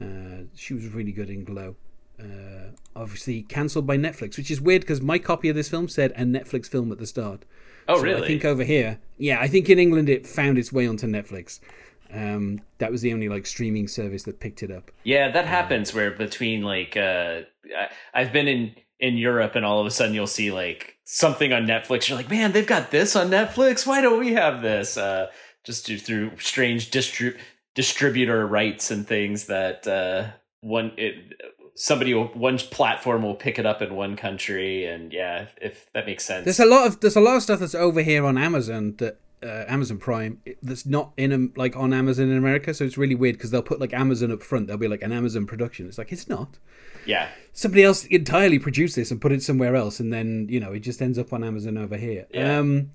Uh, 0.00 0.44
she 0.54 0.74
was 0.74 0.86
really 0.86 1.12
good 1.12 1.28
in 1.28 1.44
Glow. 1.44 1.76
Uh, 2.20 2.72
obviously 2.96 3.42
cancelled 3.42 3.86
by 3.86 3.96
Netflix, 3.96 4.36
which 4.36 4.50
is 4.50 4.60
weird 4.60 4.82
because 4.82 5.00
my 5.00 5.18
copy 5.18 5.48
of 5.48 5.54
this 5.54 5.68
film 5.68 5.88
said 5.88 6.10
a 6.12 6.22
Netflix 6.22 6.66
film 6.66 6.90
at 6.90 6.98
the 6.98 7.06
start. 7.06 7.44
Oh, 7.86 7.98
So 7.98 8.02
really? 8.02 8.24
I 8.24 8.26
think 8.26 8.44
over 8.44 8.64
here, 8.64 8.98
yeah, 9.18 9.38
I 9.40 9.46
think 9.46 9.68
in 9.70 9.78
England 9.78 10.08
it 10.08 10.26
found 10.26 10.58
its 10.58 10.72
way 10.72 10.86
onto 10.86 11.06
Netflix. 11.06 11.60
Um, 12.12 12.62
that 12.78 12.90
was 12.90 13.02
the 13.02 13.12
only 13.12 13.28
like 13.28 13.46
streaming 13.46 13.86
service 13.86 14.22
that 14.24 14.40
picked 14.40 14.62
it 14.62 14.70
up. 14.70 14.90
Yeah, 15.04 15.30
that 15.30 15.46
happens 15.46 15.94
where 15.94 16.10
between 16.10 16.62
like 16.62 16.96
uh 16.96 17.42
I, 17.76 17.88
I've 18.14 18.32
been 18.32 18.48
in 18.48 18.74
in 18.98 19.16
Europe 19.16 19.54
and 19.54 19.64
all 19.64 19.80
of 19.80 19.86
a 19.86 19.90
sudden 19.90 20.14
you'll 20.14 20.26
see 20.26 20.50
like 20.50 20.96
something 21.10 21.54
on 21.54 21.66
Netflix. 21.66 22.08
You're 22.08 22.18
like, 22.18 22.30
man, 22.30 22.52
they've 22.52 22.66
got 22.66 22.90
this 22.90 23.16
on 23.16 23.30
Netflix. 23.30 23.86
Why 23.86 24.02
don't 24.02 24.20
we 24.20 24.34
have 24.34 24.60
this? 24.60 24.98
Uh, 24.98 25.28
just 25.64 25.86
through 25.86 26.32
strange 26.38 26.90
distri- 26.90 27.36
distributor 27.74 28.46
rights 28.46 28.90
and 28.90 29.06
things 29.06 29.46
that 29.46 29.86
uh, 29.86 30.28
one 30.60 30.92
it 30.96 31.14
somebody 31.74 32.12
will, 32.12 32.26
one 32.28 32.58
platform 32.58 33.22
will 33.22 33.34
pick 33.34 33.58
it 33.58 33.64
up 33.64 33.80
in 33.80 33.94
one 33.94 34.16
country, 34.16 34.84
and 34.84 35.12
yeah, 35.12 35.42
if, 35.42 35.54
if 35.60 35.92
that 35.94 36.06
makes 36.06 36.24
sense. 36.24 36.44
There's 36.44 36.60
a 36.60 36.66
lot 36.66 36.86
of 36.86 37.00
there's 37.00 37.16
a 37.16 37.20
lot 37.20 37.36
of 37.36 37.42
stuff 37.42 37.60
that's 37.60 37.74
over 37.74 38.02
here 38.02 38.24
on 38.26 38.36
Amazon 38.36 38.94
that 38.98 39.18
uh, 39.42 39.64
Amazon 39.66 39.98
Prime 39.98 40.42
that's 40.62 40.84
not 40.84 41.12
in 41.16 41.32
um, 41.32 41.52
like 41.56 41.74
on 41.74 41.94
Amazon 41.94 42.30
in 42.30 42.36
America. 42.36 42.74
So 42.74 42.84
it's 42.84 42.98
really 42.98 43.14
weird 43.14 43.36
because 43.36 43.50
they'll 43.50 43.62
put 43.62 43.80
like 43.80 43.94
Amazon 43.94 44.30
up 44.30 44.42
front. 44.42 44.66
They'll 44.66 44.76
be 44.76 44.88
like 44.88 45.02
an 45.02 45.12
Amazon 45.12 45.46
production. 45.46 45.86
It's 45.88 45.98
like 45.98 46.12
it's 46.12 46.28
not. 46.28 46.58
Yeah, 47.08 47.28
Somebody 47.52 47.82
else 47.82 48.04
entirely 48.06 48.60
produced 48.60 48.94
this 48.94 49.10
and 49.10 49.20
put 49.20 49.32
it 49.32 49.42
somewhere 49.42 49.74
else, 49.74 49.98
and 49.98 50.12
then 50.12 50.46
you 50.48 50.60
know 50.60 50.72
it 50.72 50.80
just 50.80 51.02
ends 51.02 51.18
up 51.18 51.32
on 51.32 51.42
Amazon 51.42 51.76
over 51.76 51.96
here. 51.96 52.26
Yeah. 52.32 52.58
Um, 52.58 52.90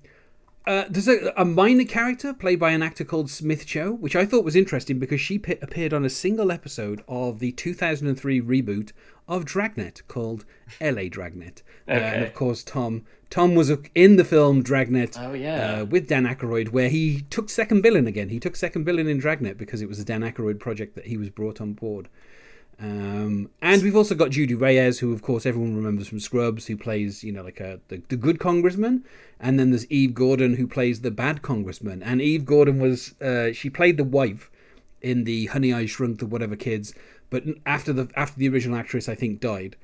uh, 0.66 0.84
there's 0.88 1.08
a, 1.08 1.30
a 1.36 1.44
minor 1.44 1.84
character 1.84 2.32
played 2.32 2.58
by 2.58 2.70
an 2.70 2.82
actor 2.82 3.04
called 3.04 3.28
Smith 3.30 3.66
Cho, 3.66 3.92
which 3.92 4.16
I 4.16 4.24
thought 4.24 4.42
was 4.46 4.56
interesting 4.56 4.98
because 4.98 5.20
she 5.20 5.36
appeared 5.60 5.92
on 5.92 6.06
a 6.06 6.08
single 6.08 6.50
episode 6.50 7.04
of 7.06 7.38
the 7.38 7.52
2003 7.52 8.40
reboot 8.40 8.92
of 9.28 9.44
Dragnet 9.44 10.00
called 10.08 10.46
LA 10.80 11.08
Dragnet. 11.10 11.62
Uh, 11.86 11.90
and 11.92 12.24
of 12.24 12.32
course, 12.32 12.62
Tom 12.62 13.04
Tom 13.28 13.54
was 13.54 13.70
in 13.94 14.16
the 14.16 14.24
film 14.24 14.62
Dragnet 14.62 15.18
Oh, 15.20 15.34
yeah. 15.34 15.80
uh, 15.80 15.84
with 15.84 16.08
Dan 16.08 16.24
Aykroyd, 16.24 16.68
where 16.70 16.88
he 16.88 17.22
took 17.28 17.50
second 17.50 17.82
billing 17.82 18.06
again. 18.06 18.30
He 18.30 18.40
took 18.40 18.56
second 18.56 18.84
billing 18.84 19.08
in 19.10 19.18
Dragnet 19.18 19.58
because 19.58 19.82
it 19.82 19.88
was 19.88 19.98
a 19.98 20.04
Dan 20.04 20.22
Aykroyd 20.22 20.58
project 20.60 20.94
that 20.94 21.06
he 21.08 21.18
was 21.18 21.28
brought 21.28 21.60
on 21.60 21.74
board. 21.74 22.08
Um, 22.80 23.50
and 23.62 23.82
we've 23.82 23.96
also 23.96 24.14
got 24.14 24.30
Judy 24.30 24.54
Reyes, 24.54 24.98
who 24.98 25.12
of 25.12 25.22
course 25.22 25.46
everyone 25.46 25.76
remembers 25.76 26.08
from 26.08 26.20
Scrubs, 26.20 26.66
who 26.66 26.76
plays 26.76 27.22
you 27.22 27.32
know 27.32 27.42
like 27.42 27.60
a 27.60 27.80
the, 27.88 28.02
the 28.08 28.16
good 28.16 28.40
congressman, 28.40 29.04
and 29.38 29.58
then 29.58 29.70
there's 29.70 29.90
Eve 29.90 30.14
Gordon, 30.14 30.56
who 30.56 30.66
plays 30.66 31.00
the 31.00 31.10
bad 31.10 31.42
congressman. 31.42 32.02
And 32.02 32.20
Eve 32.20 32.44
Gordon 32.44 32.80
was 32.80 33.20
uh, 33.20 33.52
she 33.52 33.70
played 33.70 33.96
the 33.96 34.04
wife 34.04 34.50
in 35.00 35.24
the 35.24 35.46
Honey 35.46 35.72
I 35.72 35.86
Shrunk 35.86 36.18
the 36.18 36.26
Whatever 36.26 36.56
Kids, 36.56 36.94
but 37.30 37.44
after 37.64 37.92
the 37.92 38.08
after 38.16 38.38
the 38.38 38.48
original 38.48 38.78
actress 38.78 39.08
I 39.08 39.14
think 39.14 39.40
died. 39.40 39.76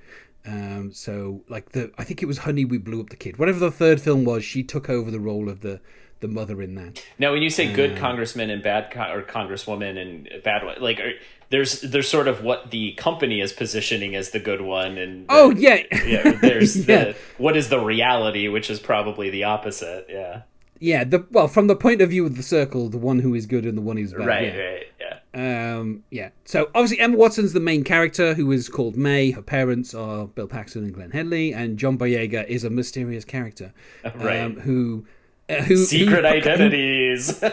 Um, 0.46 0.92
so 0.92 1.42
like 1.48 1.70
the 1.70 1.92
I 1.98 2.04
think 2.04 2.22
it 2.22 2.26
was 2.26 2.38
Honey 2.38 2.64
We 2.64 2.78
Blew 2.78 3.00
Up 3.00 3.10
the 3.10 3.16
Kid. 3.16 3.38
Whatever 3.38 3.58
the 3.58 3.70
third 3.70 4.00
film 4.00 4.24
was, 4.24 4.44
she 4.44 4.62
took 4.62 4.88
over 4.88 5.10
the 5.10 5.20
role 5.20 5.48
of 5.48 5.60
the 5.60 5.80
the 6.20 6.28
mother 6.28 6.60
in 6.62 6.74
that. 6.76 7.04
Now, 7.18 7.32
when 7.32 7.42
you 7.42 7.50
say 7.50 7.72
good 7.72 7.96
congressman 7.96 8.50
and 8.50 8.62
bad 8.62 8.90
con- 8.90 9.10
or 9.10 9.22
congresswoman 9.22 9.98
and 10.00 10.28
bad 10.44 10.64
one, 10.64 10.76
like 10.80 11.00
are, 11.00 11.12
there's 11.50 11.80
there's 11.80 12.08
sort 12.08 12.28
of 12.28 12.42
what 12.44 12.70
the 12.70 12.92
company 12.92 13.40
is 13.40 13.52
positioning 13.52 14.14
as 14.14 14.30
the 14.30 14.38
good 14.38 14.60
one, 14.60 14.98
and 14.98 15.26
the- 15.26 15.32
Oh 15.32 15.50
yeah, 15.50 15.82
yeah, 16.06 16.32
there's 16.40 16.76
Yeah. 16.88 17.04
the 17.04 17.16
what 17.38 17.56
is 17.56 17.68
the 17.68 17.80
reality, 17.80 18.48
which 18.48 18.70
is 18.70 18.78
probably 18.80 19.30
the 19.30 19.44
opposite. 19.44 20.06
Yeah, 20.08 20.42
yeah. 20.78 21.04
The 21.04 21.26
well, 21.30 21.48
from 21.48 21.66
the 21.66 21.76
point 21.76 22.00
of 22.02 22.10
view 22.10 22.24
of 22.26 22.36
the 22.36 22.42
circle, 22.42 22.88
the 22.88 22.98
one 22.98 23.18
who 23.20 23.34
is 23.34 23.46
good 23.46 23.64
and 23.66 23.76
the 23.76 23.82
one 23.82 23.96
who's 23.96 24.12
bad. 24.12 24.26
right, 24.26 24.54
yeah. 24.54 24.60
right, 24.60 24.82
yeah. 25.00 25.16
Um, 25.32 26.02
yeah. 26.10 26.30
So 26.44 26.70
obviously 26.74 26.98
Emma 27.00 27.16
Watson's 27.16 27.52
the 27.52 27.60
main 27.60 27.84
character, 27.84 28.34
who 28.34 28.50
is 28.52 28.68
called 28.68 28.96
May. 28.96 29.30
Her 29.30 29.42
parents 29.42 29.94
are 29.94 30.26
Bill 30.26 30.48
Paxton 30.48 30.82
and 30.84 30.92
Glenn 30.92 31.12
Headley, 31.12 31.52
and 31.54 31.78
John 31.78 31.96
Boyega 31.96 32.46
is 32.48 32.64
a 32.64 32.70
mysterious 32.70 33.24
character, 33.24 33.72
Right. 34.16 34.38
um, 34.40 34.60
who. 34.60 35.06
Uh, 35.50 35.62
who, 35.62 35.76
Secret 35.76 36.20
who- 36.24 36.26
identities. 36.30 37.42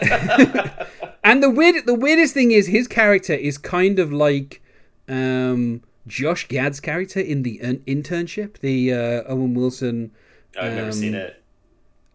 And 1.24 1.42
the 1.42 1.50
weird, 1.50 1.84
the 1.84 1.94
weirdest 1.94 2.32
thing 2.32 2.52
is 2.52 2.68
his 2.68 2.88
character 2.88 3.34
is 3.34 3.58
kind 3.58 3.98
of 3.98 4.10
like 4.12 4.62
um, 5.08 5.82
Josh 6.06 6.48
Gad's 6.48 6.80
character 6.80 7.20
in 7.20 7.42
the 7.42 7.60
in- 7.60 7.80
internship, 7.80 8.58
the 8.60 8.92
uh, 8.94 9.22
Owen 9.26 9.52
Wilson. 9.54 10.10
I've 10.58 10.72
never 10.72 10.86
um, 10.86 10.92
seen 10.92 11.14
it. 11.14 11.42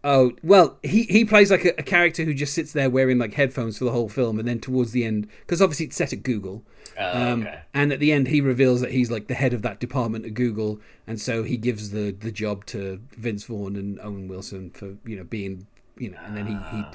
Oh 0.06 0.32
well, 0.42 0.80
he 0.84 1.04
he 1.04 1.24
plays 1.26 1.52
like 1.52 1.64
a, 1.64 1.70
a 1.78 1.84
character 1.84 2.24
who 2.24 2.34
just 2.34 2.54
sits 2.54 2.74
there 2.74 2.90
wearing 2.90 3.20
like 3.20 3.36
headphones 3.36 3.78
for 3.78 3.86
the 3.86 3.92
whole 3.92 4.10
film, 4.10 4.40
and 4.40 4.48
then 4.48 4.60
towards 4.60 4.92
the 4.94 5.06
end, 5.06 5.28
because 5.42 5.62
obviously 5.62 5.86
it's 5.86 5.96
set 5.96 6.12
at 6.12 6.24
Google, 6.24 6.64
Oh, 7.00 7.22
um, 7.34 7.42
okay. 7.44 7.60
and 7.74 7.94
at 7.94 8.00
the 8.00 8.12
end 8.12 8.28
he 8.30 8.42
reveals 8.42 8.82
that 8.82 8.92
he's 8.92 9.12
like 9.12 9.28
the 9.28 9.34
head 9.36 9.54
of 9.54 9.62
that 9.62 9.80
department 9.80 10.26
at 10.26 10.34
Google, 10.34 10.80
and 11.08 11.22
so 11.22 11.44
he 11.44 11.56
gives 11.56 11.92
the 11.92 12.12
the 12.12 12.32
job 12.32 12.66
to 12.68 13.00
Vince 13.16 13.44
Vaughn 13.46 13.76
and 13.76 14.00
Owen 14.02 14.28
Wilson 14.28 14.72
for 14.72 14.96
you 15.06 15.16
know 15.18 15.24
being 15.24 15.68
you 16.04 16.12
know, 16.12 16.20
and 16.26 16.36
then 16.38 16.48
he 16.48 16.60
he 16.60 16.90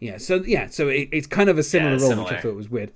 yeah 0.00 0.18
so 0.18 0.36
yeah 0.44 0.68
so 0.68 0.88
it, 0.88 1.08
it's 1.12 1.26
kind 1.26 1.50
of 1.50 1.58
a 1.58 1.62
similar 1.62 1.96
Yeah, 1.96 1.98
role, 1.98 2.16
which 2.16 2.32
I 2.32 2.36
thought 2.36 2.56
was 2.56 2.70
weird. 2.70 2.92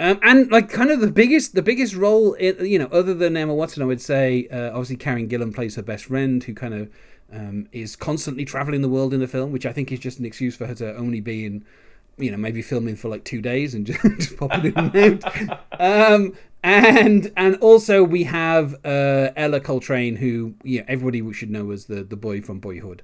Um, 0.00 0.18
and 0.22 0.50
like 0.50 0.68
kind 0.70 0.90
of 0.90 1.00
the 1.00 1.12
biggest 1.12 1.54
the 1.54 1.62
biggest 1.62 1.94
role 1.94 2.32
in, 2.34 2.64
you 2.66 2.78
know 2.78 2.86
other 2.86 3.14
than 3.14 3.36
Emma 3.36 3.54
Watson 3.54 3.82
I 3.82 3.86
would 3.86 4.00
say 4.00 4.48
uh, 4.48 4.70
obviously 4.70 4.96
Karen 4.96 5.28
Gillan 5.28 5.54
plays 5.54 5.76
her 5.76 5.82
best 5.82 6.06
friend 6.06 6.42
who 6.42 6.54
kind 6.54 6.74
of 6.74 6.90
um, 7.32 7.68
is 7.72 7.94
constantly 7.96 8.44
traveling 8.44 8.82
the 8.82 8.88
world 8.88 9.14
in 9.14 9.20
the 9.20 9.28
film 9.28 9.52
which 9.52 9.66
I 9.66 9.72
think 9.72 9.92
is 9.92 10.00
just 10.00 10.18
an 10.18 10.24
excuse 10.24 10.56
for 10.56 10.66
her 10.66 10.74
to 10.76 10.96
only 10.96 11.20
be 11.20 11.46
in 11.46 11.64
you 12.18 12.30
know 12.30 12.36
maybe 12.36 12.62
filming 12.62 12.96
for 12.96 13.08
like 13.08 13.24
two 13.24 13.40
days 13.40 13.74
and 13.74 13.86
just, 13.88 14.00
just 14.18 14.36
popping 14.36 14.64
in 14.66 14.74
and 14.94 15.24
out 15.30 15.60
um, 15.78 16.34
and 16.64 17.32
and 17.36 17.56
also 17.56 18.02
we 18.04 18.24
have 18.24 18.74
uh, 18.84 19.30
Ellar 19.36 19.60
Coltrane 19.60 20.16
who 20.16 20.54
yeah 20.64 20.82
everybody 20.88 21.32
should 21.32 21.50
know 21.50 21.70
as 21.70 21.86
the 21.86 22.02
the 22.02 22.16
boy 22.16 22.40
from 22.40 22.60
Boyhood. 22.60 23.02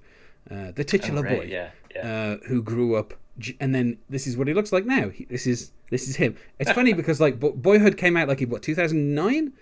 Uh, 0.50 0.70
the 0.74 0.84
titular 0.84 1.22
Right, 1.22 1.22
boy. 1.22 1.46
yeah, 1.46 1.70
yeah. 1.94 2.36
uh, 2.42 2.46
who 2.48 2.62
grew 2.62 2.94
up, 2.96 3.14
and 3.60 3.74
then 3.74 3.98
this 4.08 4.26
is 4.26 4.36
what 4.36 4.48
he 4.48 4.54
looks 4.54 4.72
like 4.72 4.84
now. 4.86 5.08
He, 5.10 5.24
this 5.26 5.46
is 5.46 5.72
this 5.90 6.08
is 6.08 6.16
him. 6.16 6.36
It's 6.58 6.72
funny 6.72 6.92
because 7.00 7.20
like 7.20 7.38
Bo- 7.40 7.52
Boyhood 7.52 7.96
came 7.96 8.16
out 8.16 8.28
like 8.28 8.40
in 8.42 8.50
what 8.50 8.62
2009. 8.62 9.52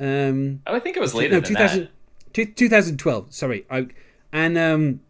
Um, 0.00 0.60
oh, 0.66 0.74
I 0.74 0.80
think 0.80 0.96
it 0.96 1.00
was 1.00 1.14
later 1.14 1.34
no, 1.34 1.40
than 1.40 1.48
2000, 1.48 1.80
that. 1.82 1.90
two- 2.32 2.46
2012. 2.46 3.32
Sorry, 3.32 3.64
I 3.70 3.86
and 4.32 4.58
um, 4.58 5.00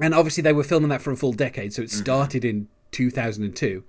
and 0.00 0.14
obviously 0.14 0.42
they 0.42 0.52
were 0.52 0.64
filming 0.64 0.88
that 0.88 1.00
for 1.02 1.12
a 1.12 1.16
full 1.16 1.32
decade, 1.32 1.72
so 1.72 1.82
it 1.82 1.86
Mm-hmm. 1.90 2.00
started 2.02 2.44
in 2.44 2.68
2002. 2.92 3.84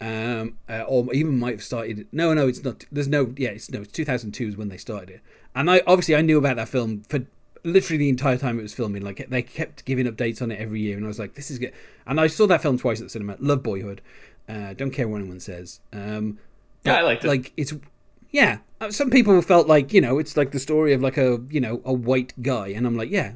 Um, 0.00 0.58
uh, 0.68 0.82
or 0.86 1.12
even 1.12 1.38
might 1.40 1.54
have 1.54 1.62
started. 1.64 2.06
No, 2.12 2.32
no, 2.32 2.46
it's 2.46 2.62
not. 2.62 2.84
There's 2.92 3.08
no. 3.08 3.34
Yeah, 3.36 3.50
it's 3.50 3.68
no. 3.70 3.80
It's 3.80 3.90
2002 3.92 4.46
is 4.48 4.56
when 4.56 4.68
they 4.68 4.76
started 4.76 5.10
it, 5.10 5.20
and 5.56 5.68
I 5.68 5.82
obviously 5.88 6.14
I 6.14 6.20
knew 6.22 6.38
about 6.38 6.54
that 6.56 6.68
film 6.68 7.02
for 7.08 7.20
literally 7.72 7.98
the 7.98 8.08
entire 8.08 8.36
time 8.36 8.58
it 8.58 8.62
was 8.62 8.74
filming. 8.74 9.02
Like 9.02 9.26
they 9.28 9.42
kept 9.42 9.84
giving 9.84 10.06
updates 10.06 10.40
on 10.42 10.50
it 10.50 10.58
every 10.60 10.80
year, 10.80 10.96
and 10.96 11.04
I 11.04 11.08
was 11.08 11.18
like, 11.18 11.34
this 11.34 11.50
is 11.50 11.58
good. 11.58 11.72
And 12.06 12.20
I 12.20 12.26
saw 12.26 12.46
that 12.46 12.62
film 12.62 12.78
twice 12.78 13.00
at 13.00 13.04
the 13.06 13.10
cinema. 13.10 13.36
Love 13.38 13.62
Boyhood. 13.62 14.00
Uh, 14.48 14.72
don't 14.74 14.90
care 14.90 15.06
what 15.08 15.20
anyone 15.20 15.40
says. 15.40 15.80
Um, 15.92 16.38
Yeah, 16.84 16.96
I 16.98 17.02
liked 17.02 17.24
it. 17.24 17.28
Like 17.28 17.52
it's 17.56 17.72
yeah. 18.30 18.58
uh, 18.80 18.90
Some 18.90 19.10
people 19.10 19.40
felt 19.42 19.66
like 19.66 19.92
you 19.92 20.00
know 20.00 20.18
it's 20.18 20.36
like 20.36 20.52
the 20.52 20.58
story 20.60 20.92
of 20.92 21.02
like 21.02 21.16
a 21.18 21.40
you 21.50 21.60
know 21.60 21.82
a 21.84 21.92
white 21.92 22.32
guy, 22.42 22.68
and 22.68 22.86
I'm 22.86 22.96
like 22.96 23.10
yeah. 23.10 23.32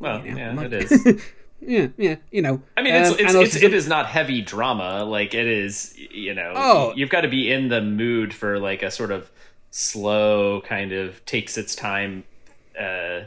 Well, 0.00 0.24
you 0.24 0.32
know, 0.32 0.38
yeah, 0.38 0.52
like- 0.54 0.72
it 0.72 0.92
is. 0.92 1.22
yeah, 1.60 1.86
yeah. 1.96 2.16
You 2.30 2.42
know. 2.42 2.62
I 2.76 2.82
mean, 2.82 2.94
it's, 2.94 3.10
Um, 3.10 3.16
it's, 3.42 3.54
it's 3.54 3.64
it 3.64 3.72
is 3.74 3.88
not 3.88 4.06
heavy 4.06 4.42
drama. 4.42 5.04
Like 5.04 5.32
it 5.34 5.46
is, 5.46 5.96
you 6.10 6.34
know. 6.34 6.52
Oh. 6.54 6.92
you've 6.94 7.10
got 7.10 7.22
to 7.22 7.28
be 7.28 7.50
in 7.50 7.68
the 7.68 7.80
mood 7.80 8.34
for 8.34 8.58
like 8.58 8.82
a 8.82 8.90
sort 8.90 9.10
of 9.12 9.30
slow, 9.70 10.60
kind 10.60 10.92
of 10.92 11.24
takes 11.26 11.56
its 11.58 11.74
time, 11.74 12.24
uh, 12.78 13.22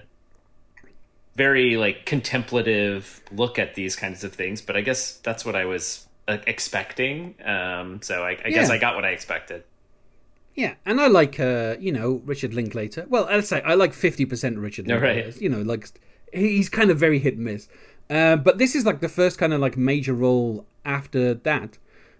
very 1.38 1.78
like 1.78 2.06
contemplative 2.06 3.22
look 3.32 3.60
at 3.60 3.76
these 3.76 3.96
kinds 3.96 4.24
of 4.24 4.34
things. 4.34 4.62
But 4.62 4.76
I 4.76 4.82
guess 4.82 5.14
that's 5.18 5.46
what 5.46 5.56
I 5.56 5.66
was 5.66 6.08
uh, 6.28 6.40
expecting. 6.48 7.36
Um, 7.46 8.02
so 8.02 8.24
I, 8.24 8.38
I 8.44 8.50
guess 8.50 8.70
I 8.70 8.80
got 8.80 8.96
what 8.96 9.06
I 9.06 9.10
expected. 9.10 9.64
Yeah, 10.56 10.74
and 10.88 11.00
I 11.00 11.08
like 11.08 11.40
uh, 11.40 11.76
you 11.80 11.92
know 11.92 12.22
Richard 12.26 12.54
Linklater. 12.56 13.06
Well, 13.08 13.28
I'll 13.30 13.44
say 13.44 13.62
I 13.62 13.76
like 13.76 13.94
fifty 13.94 14.26
percent 14.26 14.58
Richard 14.58 14.88
Linklater. 14.88 15.26
right. 15.28 15.42
You 15.42 15.50
know, 15.50 15.62
like 15.62 15.88
he's 16.34 16.68
kind 16.68 16.90
of 16.90 16.98
very 16.98 17.20
hit 17.20 17.36
and 17.36 17.46
miss. 17.46 17.70
Uh, 18.10 18.36
but 18.36 18.58
this 18.58 18.74
is 18.76 18.86
like 18.86 19.00
the 19.00 19.10
first 19.10 19.38
kind 19.38 19.54
of 19.54 19.62
like 19.62 19.78
major 19.78 20.14
role 20.14 20.66
after 20.84 21.36
that. 21.36 21.78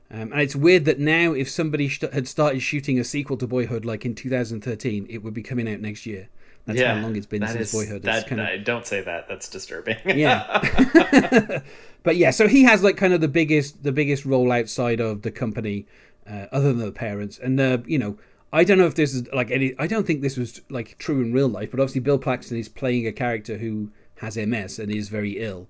Um, 0.10 0.32
and 0.32 0.40
it's 0.40 0.56
weird 0.56 0.86
that 0.86 1.00
now, 1.00 1.34
if 1.34 1.50
somebody 1.50 1.90
st- 1.90 2.14
had 2.14 2.28
started 2.28 2.62
shooting 2.62 2.98
a 2.98 3.04
sequel 3.04 3.36
to 3.38 3.48
Boyhood, 3.48 3.84
like 3.84 4.06
in 4.06 4.16
2013, 4.16 5.08
it 5.10 5.18
would 5.18 5.34
be 5.34 5.44
coming 5.44 5.68
out 5.68 5.82
next 5.82 6.06
year. 6.06 6.30
That's 6.68 6.80
yeah, 6.80 6.96
how 6.96 7.02
long 7.02 7.16
it's 7.16 7.26
been 7.26 7.48
since 7.48 7.62
is- 7.62 7.72
boyhood. 7.72 7.98
It's 7.98 8.06
That, 8.06 8.28
kind 8.28 8.42
of- 8.42 8.48
I- 8.48 8.58
don't 8.58 8.86
say 8.86 9.02
that. 9.02 9.28
That's 9.28 9.50
disturbing. 9.50 9.98
yeah 10.06 11.62
but 12.04 12.16
yeah 12.18 12.30
so 12.32 12.48
he 12.48 12.64
has 12.64 12.84
like 12.84 12.98
kind 12.98 13.14
of 13.14 13.22
the 13.22 13.28
biggest 13.28 13.84
the 13.84 13.92
biggest 13.92 14.26
role 14.26 14.52
outside 14.52 15.00
of 15.00 15.22
the 15.24 15.32
company 15.32 15.86
uh, 16.30 16.46
other 16.52 16.74
than 16.74 16.80
the 16.86 16.92
parents 16.92 17.38
and 17.40 17.60
uh, 17.60 17.78
you 17.86 17.98
know 17.98 18.18
i 18.54 18.64
don't 18.64 18.78
know 18.78 18.86
if 18.86 18.96
this 18.96 19.14
is 19.14 19.28
like 19.34 19.50
any 19.52 19.74
i 19.80 19.88
don't 19.88 20.06
think 20.08 20.22
this 20.22 20.38
was 20.38 20.62
like 20.70 20.98
true 20.98 21.22
in 21.22 21.34
real 21.34 21.48
life 21.50 21.72
but 21.72 21.80
obviously 21.80 22.00
bill 22.02 22.18
paxton 22.20 22.58
is 22.58 22.70
playing 22.70 23.08
a 23.08 23.12
character 23.12 23.58
who 23.58 23.90
has 24.18 24.38
ms 24.38 24.80
and 24.80 24.92
is 24.92 25.10
very 25.10 25.38
ill 25.40 25.68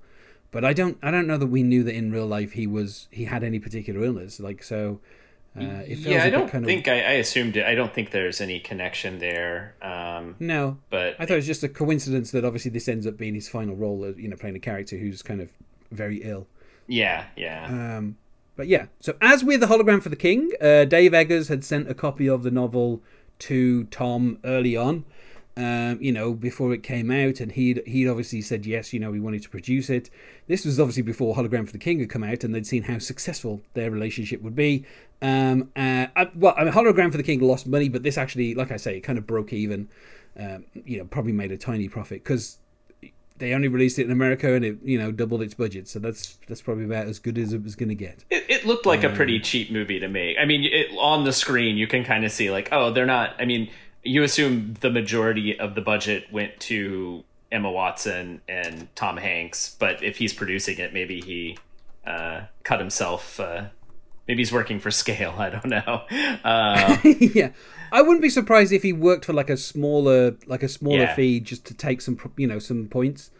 but 0.51 0.63
i 0.65 0.73
don't 0.73 0.97
i 1.01 1.09
don't 1.09 1.27
know 1.27 1.37
that 1.37 1.47
we 1.47 1.63
knew 1.63 1.83
that 1.83 1.95
in 1.95 2.11
real 2.11 2.27
life 2.27 2.51
he 2.53 2.67
was 2.67 3.07
he 3.11 3.25
had 3.25 3.43
any 3.43 3.59
particular 3.59 4.03
illness 4.03 4.39
like 4.39 4.61
so 4.63 4.99
uh, 5.57 5.81
it 5.87 5.95
feels 5.95 6.07
yeah, 6.07 6.23
I 6.23 6.29
don't 6.29 6.49
kind 6.49 6.65
think 6.65 6.87
I, 6.87 6.95
I 6.95 7.11
assumed 7.13 7.57
it. 7.57 7.65
I 7.65 7.75
don't 7.75 7.93
think 7.93 8.11
there's 8.11 8.41
any 8.41 8.59
connection 8.59 9.19
there. 9.19 9.75
Um, 9.81 10.35
no 10.39 10.77
but 10.89 11.15
I 11.19 11.25
thought 11.25 11.33
it 11.33 11.37
was 11.37 11.47
just 11.47 11.63
a 11.63 11.69
coincidence 11.69 12.31
that 12.31 12.45
obviously 12.45 12.71
this 12.71 12.87
ends 12.87 13.07
up 13.07 13.17
being 13.17 13.35
his 13.35 13.49
final 13.49 13.75
role, 13.75 14.05
as, 14.05 14.17
you 14.17 14.27
know, 14.27 14.35
playing 14.35 14.55
a 14.55 14.59
character 14.59 14.97
who's 14.97 15.21
kind 15.21 15.41
of 15.41 15.49
very 15.91 16.17
ill. 16.23 16.47
yeah, 16.87 17.25
yeah. 17.35 17.97
Um, 17.97 18.17
but 18.55 18.67
yeah, 18.67 18.87
so 18.99 19.15
as 19.21 19.43
with 19.43 19.61
the 19.61 19.67
hologram 19.67 20.01
for 20.01 20.09
the 20.09 20.15
king, 20.15 20.51
uh, 20.59 20.85
Dave 20.85 21.13
Eggers 21.13 21.47
had 21.47 21.63
sent 21.63 21.89
a 21.89 21.93
copy 21.93 22.27
of 22.27 22.43
the 22.43 22.51
novel 22.51 23.01
to 23.39 23.83
Tom 23.85 24.39
early 24.43 24.75
on, 24.75 25.05
um, 25.57 25.97
you 25.99 26.11
know, 26.11 26.33
before 26.33 26.71
it 26.71 26.83
came 26.83 27.09
out, 27.09 27.39
and 27.39 27.51
he'd 27.51 27.81
he'd 27.85 28.07
obviously 28.07 28.41
said 28.41 28.65
yes, 28.65 28.93
you 28.93 28.99
know, 28.99 29.11
he 29.11 29.19
wanted 29.19 29.41
to 29.41 29.49
produce 29.49 29.89
it. 29.89 30.09
This 30.47 30.63
was 30.63 30.79
obviously 30.79 31.01
before 31.01 31.35
Hologram 31.35 31.65
for 31.65 31.71
the 31.71 31.79
King 31.79 31.99
had 31.99 32.09
come 32.09 32.23
out, 32.23 32.43
and 32.43 32.53
they'd 32.53 32.67
seen 32.67 32.83
how 32.83 32.99
successful 32.99 33.61
their 33.73 33.89
relationship 33.89 34.41
would 34.43 34.55
be. 34.55 34.85
Um, 35.21 35.71
uh, 35.75 36.07
I, 36.15 36.29
well, 36.35 36.53
I 36.55 36.63
mean, 36.63 36.73
Hologram 36.73 37.11
for 37.11 37.17
the 37.17 37.23
King 37.23 37.41
lost 37.41 37.65
money, 37.67 37.89
but 37.89 38.03
this 38.03 38.17
actually, 38.17 38.53
like 38.53 38.71
I 38.71 38.77
say, 38.77 38.97
it 38.97 39.01
kind 39.01 39.17
of 39.17 39.25
broke 39.25 39.51
even. 39.51 39.89
Um, 40.39 40.65
you 40.73 40.99
know, 40.99 41.05
probably 41.05 41.33
made 41.33 41.51
a 41.51 41.57
tiny 41.57 41.89
profit 41.89 42.23
because 42.23 42.59
they 43.39 43.53
only 43.53 43.67
released 43.67 43.97
it 43.97 44.05
in 44.05 44.11
America 44.11 44.53
and 44.53 44.63
it, 44.63 44.77
you 44.83 44.99
know, 44.99 45.11
doubled 45.11 45.41
its 45.41 45.55
budget. 45.55 45.87
So 45.87 45.97
that's 45.97 46.37
that's 46.47 46.61
probably 46.61 46.85
about 46.85 47.07
as 47.07 47.17
good 47.17 47.39
as 47.39 47.53
it 47.53 47.63
was 47.63 47.75
going 47.75 47.89
to 47.89 47.95
get. 47.95 48.23
It, 48.29 48.45
it 48.47 48.65
looked 48.65 48.85
like 48.85 49.03
Um, 49.03 49.13
a 49.13 49.15
pretty 49.15 49.39
cheap 49.39 49.71
movie 49.71 49.99
to 49.99 50.07
me. 50.07 50.37
I 50.39 50.45
mean, 50.45 50.63
it, 50.63 50.95
on 50.99 51.23
the 51.23 51.33
screen, 51.33 51.77
you 51.77 51.87
can 51.87 52.03
kind 52.03 52.23
of 52.23 52.31
see 52.31 52.51
like, 52.51 52.69
oh, 52.71 52.91
they're 52.91 53.07
not. 53.07 53.35
I 53.39 53.45
mean, 53.45 53.71
you 54.07 54.23
assume 54.23 54.75
the 54.79 54.89
majority 54.89 55.59
of 55.59 55.75
the 55.75 55.81
budget 55.81 56.31
went 56.31 56.59
to 56.61 57.23
Emma 57.51 57.71
Watson 57.71 58.41
and 58.47 58.87
Tom 58.95 59.17
Hanks, 59.17 59.75
but 59.79 60.03
if 60.03 60.17
he's 60.17 60.33
producing 60.33 60.77
it, 60.79 60.93
maybe 60.93 61.21
he 61.21 61.57
uh, 62.05 62.41
cut 62.63 62.79
himself. 62.79 63.39
Uh, 63.39 63.65
maybe 64.27 64.41
he's 64.41 64.51
working 64.51 64.79
for 64.79 64.91
scale. 65.03 65.35
I 65.37 65.49
don't 65.49 65.65
know. 65.67 66.03
Uh, 66.43 66.97
yeah, 67.03 67.51
I 67.91 68.01
wouldn't 68.01 68.21
be 68.21 68.29
surprised 68.29 68.71
if 68.71 68.83
he 68.83 68.93
worked 68.93 69.25
for 69.25 69.33
like 69.33 69.49
a 69.49 69.57
smaller, 69.57 70.35
like 70.45 70.63
a 70.63 70.67
smaller 70.69 70.99
Yeah. 71.03 71.15
fee, 71.15 71.39
just 71.39 71.65
to 71.65 71.73
take 71.73 72.01
some, 72.01 72.17
you 72.37 72.47
know, 72.47 72.59
some 72.59 72.87
points 72.87 73.31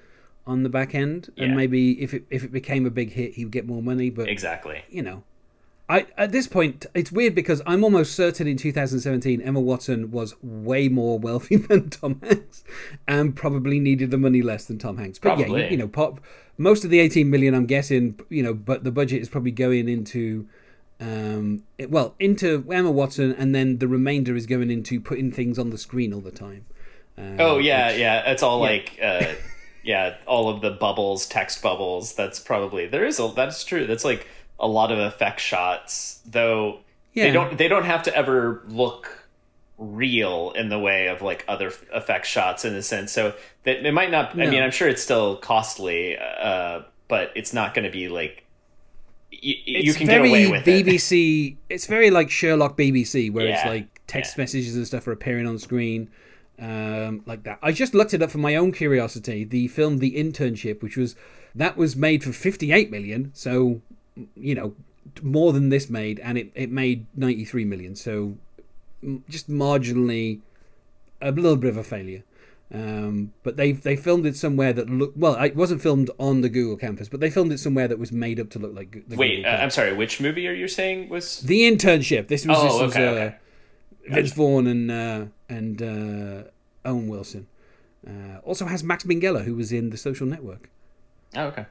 on 0.46 0.64
the 0.64 0.70
back 0.70 0.96
end, 0.96 1.30
and 1.38 1.52
Yeah. 1.52 1.56
maybe 1.58 2.02
if 2.02 2.14
it 2.14 2.24
if 2.30 2.44
it 2.44 2.52
became 2.54 2.86
a 2.86 2.90
big 2.90 3.12
hit, 3.12 3.34
he 3.34 3.44
would 3.44 3.52
get 3.52 3.68
more 3.68 3.82
money. 3.84 4.10
But 4.10 4.30
exactly. 4.30 4.84
you 4.90 5.02
know, 5.02 5.24
I 5.90 6.06
at 6.18 6.32
this 6.32 6.48
point 6.48 6.86
it's 6.94 7.12
weird 7.12 7.34
because 7.34 7.62
I'm 7.66 7.84
almost 7.84 8.14
certain 8.14 8.46
in 8.46 8.58
2017 8.58 9.42
Emma 9.42 9.62
Watson 9.62 10.12
was 10.12 10.36
way 10.42 10.90
more 10.90 11.18
wealthy 11.18 11.56
than 11.56 11.90
Tom 11.90 12.20
Hanks, 12.22 12.64
and 13.08 13.36
probably 13.36 13.80
needed 13.80 14.12
the 14.12 14.18
money 14.18 14.42
less 14.42 14.66
than 14.66 14.80
Tom 14.80 14.98
Hanks. 14.98 15.20
But 15.20 15.40
yeah, 15.40 15.46
Probably. 15.46 15.64
you, 15.66 15.72
you 15.72 15.78
know, 15.78 15.88
pop 15.88 16.20
most 16.58 16.84
of 16.84 16.90
the 16.90 17.00
18 17.00 17.30
million, 17.30 17.54
I'm 17.54 17.68
guessing, 17.68 18.20
you 18.30 18.42
know, 18.44 18.54
but 18.54 18.84
the 18.84 18.92
budget 18.92 19.22
is 19.22 19.30
probably 19.30 19.52
going 19.52 19.88
into. 19.88 20.48
Um, 21.00 21.62
it, 21.78 21.92
well, 21.92 22.16
into 22.20 22.66
Emma 22.72 22.90
Watson, 22.90 23.32
and 23.32 23.54
then 23.54 23.78
the 23.78 23.88
remainder 23.88 24.36
is 24.36 24.48
going 24.48 24.72
into 24.72 25.00
putting 25.00 25.32
things 25.32 25.60
on 25.60 25.70
the 25.70 25.78
screen 25.78 26.12
all 26.12 26.22
the 26.22 26.32
time. 26.32 26.66
Uh, 27.16 27.36
Oh 27.38 27.58
yeah, 27.60 27.92
yeah. 27.92 28.32
It's 28.32 28.42
all 28.42 28.58
yeah. 28.58 28.64
like, 28.64 29.00
uh, 29.02 29.34
yeah, 29.84 30.16
all 30.26 30.50
of 30.50 30.62
the 30.62 30.72
bubbles, 30.72 31.28
text 31.28 31.62
bubbles. 31.62 32.16
That's 32.16 32.40
probably 32.40 32.88
there 32.88 33.06
is 33.06 33.20
a 33.20 33.32
that's 33.36 33.64
true. 33.64 33.86
That's 33.86 34.04
like 34.04 34.28
a 34.60 34.68
lot 34.68 34.92
of 34.92 35.00
effect 35.00 35.40
shots, 35.40 36.22
though. 36.26 36.80
Yeah. 37.14 37.26
They 37.26 37.32
don't 37.32 37.58
they 37.58 37.68
don't 37.68 37.86
have 37.86 38.04
to 38.04 38.16
ever 38.16 38.64
look 38.68 39.28
real 39.78 40.52
in 40.56 40.70
the 40.70 40.80
way 40.80 41.08
of 41.08 41.22
like 41.22 41.46
other 41.48 41.72
effect 41.94 42.26
shots 42.26 42.66
in 42.66 42.74
a 42.76 42.82
sense. 42.82 43.12
So 43.12 43.34
that 43.64 43.86
it 43.86 43.92
might 43.92 44.12
not. 44.12 44.34
I 44.40 44.48
mean, 44.48 44.62
I'm 44.62 44.72
sure 44.72 44.88
it's 44.88 45.04
still 45.04 45.38
costly, 45.38 46.18
uh, 46.18 46.82
but 47.08 47.32
it's 47.36 47.54
not 47.54 47.74
going 47.74 47.86
to 47.86 47.92
be 47.92 48.08
like. 48.08 48.44
Y- 49.32 49.40
y- 49.44 49.62
you 49.66 49.94
can 49.94 50.08
get 50.08 50.20
away 50.20 50.50
with 50.50 50.68
it. 50.68 50.86
BBC. 50.86 51.58
It's 51.70 51.86
very 51.86 52.10
like 52.10 52.30
Sherlock 52.30 52.78
BBC, 52.78 53.32
where 53.32 53.48
it's 53.48 53.66
like 53.66 54.02
text 54.08 54.38
yeah. 54.38 54.44
messages 54.44 54.76
and 54.76 54.88
stuff 54.88 55.08
are 55.08 55.12
appearing 55.12 55.46
on 55.46 55.60
screen, 55.60 56.10
um, 56.60 57.24
like 57.26 57.44
that. 57.44 57.60
I 57.62 57.72
just 57.72 57.94
looked 57.94 58.14
it 58.14 58.22
up 58.22 58.32
for 58.32 58.38
my 58.40 58.56
own 58.56 58.72
curiosity. 58.72 59.44
The 59.44 59.68
film 59.68 60.00
The 60.00 60.16
Internship, 60.16 60.82
which 60.82 60.98
was 60.98 61.16
that 61.54 61.78
was 61.78 61.96
made 61.96 62.24
for 62.24 62.32
fifty 62.32 62.72
eight 62.72 62.90
million, 62.90 63.32
so 63.34 63.82
you 64.36 64.56
know 64.56 64.74
more 65.22 65.54
than 65.54 65.70
this 65.70 65.90
made, 65.90 66.20
and 66.20 66.38
it 66.38 66.52
it 66.56 66.72
made 66.72 67.06
ninety 67.16 67.46
three 67.46 67.66
million. 67.66 67.96
So 67.96 68.38
just 69.30 69.50
marginally 69.50 70.42
a 71.22 71.32
little 71.32 71.56
bit 71.56 71.70
of 71.70 71.78
a 71.78 71.84
failure. 71.84 72.24
Um, 72.74 73.32
but 73.44 73.56
they 73.56 73.72
they 73.72 73.96
filmed 73.96 74.26
it 74.26 74.36
somewhere 74.36 74.74
that 74.74 74.90
looked 74.90 75.18
well. 75.18 75.36
It 75.42 75.56
wasn't 75.56 75.82
filmed 75.82 76.10
on 76.20 76.42
the 76.42 76.50
Google 76.50 76.76
campus, 76.76 77.08
but 77.08 77.22
they 77.22 77.30
filmed 77.30 77.54
it 77.54 77.60
somewhere 77.60 77.88
that 77.88 77.98
was 77.98 78.12
made 78.12 78.40
up 78.40 78.50
to 78.52 78.60
look 78.60 78.76
like. 78.76 79.04
The 79.08 79.16
Wait, 79.16 79.46
uh. 79.46 79.50
I'm 79.50 79.70
sorry. 79.70 79.94
Which 79.94 80.20
movie 80.20 80.48
are 80.48 80.54
you 80.54 80.68
saying 80.68 81.08
was? 81.08 81.40
The 81.40 81.62
internship. 81.62 82.28
This 82.28 82.46
was, 82.46 82.58
Oh, 82.60 82.64
this 82.64 82.74
was 82.74 82.92
okay, 82.94 83.08
uh, 83.08 83.12
okay. 83.12 83.36
Vince 84.10 84.34
Vaughn 84.34 84.68
and 84.68 84.92
uh, 84.92 85.26
and 85.48 85.82
uh, 85.82 86.44
Owen 86.84 87.08
Wilson. 87.08 87.48
Uh, 88.06 88.40
also 88.44 88.66
has 88.66 88.84
Max 88.84 89.06
Minghella, 89.06 89.44
who 89.44 89.56
was 89.56 89.72
in 89.72 89.90
The 89.90 89.98
Social 89.98 90.28
Network. 90.28 90.70
Oh, 91.36 91.46
okay. 91.46 91.66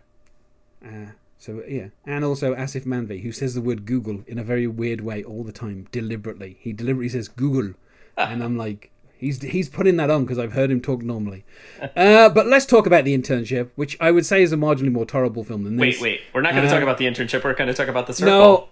So 1.38 1.62
yeah, 1.68 1.88
and 2.06 2.24
also 2.24 2.54
Aasif 2.54 2.84
Mandvi, 2.86 3.22
who 3.22 3.30
says 3.30 3.54
the 3.54 3.60
word 3.60 3.84
Google 3.84 4.24
in 4.26 4.38
a 4.38 4.42
very 4.44 4.66
weird 4.66 5.00
way 5.02 5.22
all 5.22 5.44
the 5.44 5.52
time, 5.52 5.86
deliberately. 5.92 6.56
He 6.60 6.72
deliberately 6.72 7.10
says 7.10 7.28
Google, 7.28 7.74
and 8.16 8.42
I'm 8.42 8.56
like, 8.56 8.90
he's 9.18 9.42
he's 9.42 9.68
putting 9.68 9.96
that 9.98 10.08
on 10.10 10.24
because 10.24 10.38
I've 10.38 10.54
heard 10.54 10.70
him 10.70 10.80
talk 10.80 11.02
normally. 11.02 11.44
Uh, 11.96 12.28
but 12.30 12.46
let's 12.46 12.64
talk 12.66 12.86
about 12.86 13.04
the 13.04 13.16
internship, 13.16 13.70
which 13.76 13.96
I 14.00 14.10
would 14.10 14.24
say 14.26 14.42
is 14.42 14.52
a 14.52 14.56
marginally 14.56 14.92
more 14.92 15.04
tolerable 15.06 15.44
film 15.44 15.64
than 15.64 15.76
this. 15.76 16.00
Wait, 16.00 16.02
wait. 16.02 16.20
We're 16.34 16.40
not 16.40 16.52
going 16.52 16.62
to 16.64 16.68
Uh, 16.70 16.72
talk 16.74 16.82
about 16.82 16.98
the 16.98 17.04
internship. 17.06 17.44
We're 17.44 17.54
going 17.54 17.68
to 17.68 17.74
talk 17.74 17.88
about 17.88 18.06
the 18.06 18.14
circle. 18.14 18.32
No, 18.34 18.68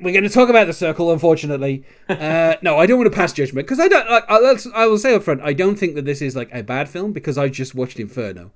we're 0.00 0.12
going 0.12 0.24
to 0.24 0.30
talk 0.30 0.48
about 0.48 0.66
the 0.66 0.72
circle. 0.72 1.12
Unfortunately, 1.12 1.84
uh, 2.08 2.54
no, 2.62 2.78
I 2.78 2.86
don't 2.86 2.98
want 2.98 3.10
to 3.10 3.16
pass 3.16 3.32
judgment 3.32 3.66
because 3.66 3.80
I 3.80 3.88
don't. 3.88 4.08
Like, 4.08 4.24
I, 4.28 4.54
I 4.74 4.86
will 4.86 4.98
say 4.98 5.14
up 5.14 5.24
front, 5.24 5.40
I 5.42 5.52
don't 5.52 5.76
think 5.76 5.94
that 5.96 6.04
this 6.04 6.22
is 6.22 6.34
like 6.36 6.48
a 6.52 6.62
bad 6.62 6.88
film 6.88 7.12
because 7.12 7.36
I 7.36 7.48
just 7.48 7.74
watched 7.74 7.98
Inferno, 7.98 8.52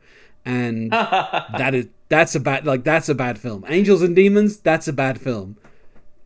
and 0.48 0.90
that 0.92 1.74
is 1.74 1.88
that's 2.08 2.34
a 2.34 2.40
bad 2.40 2.66
like 2.66 2.82
that's 2.84 3.08
a 3.08 3.14
bad 3.14 3.38
film. 3.38 3.64
Angels 3.68 4.02
and 4.02 4.16
Demons, 4.16 4.58
that's 4.58 4.88
a 4.88 4.92
bad 4.92 5.20
film. 5.20 5.56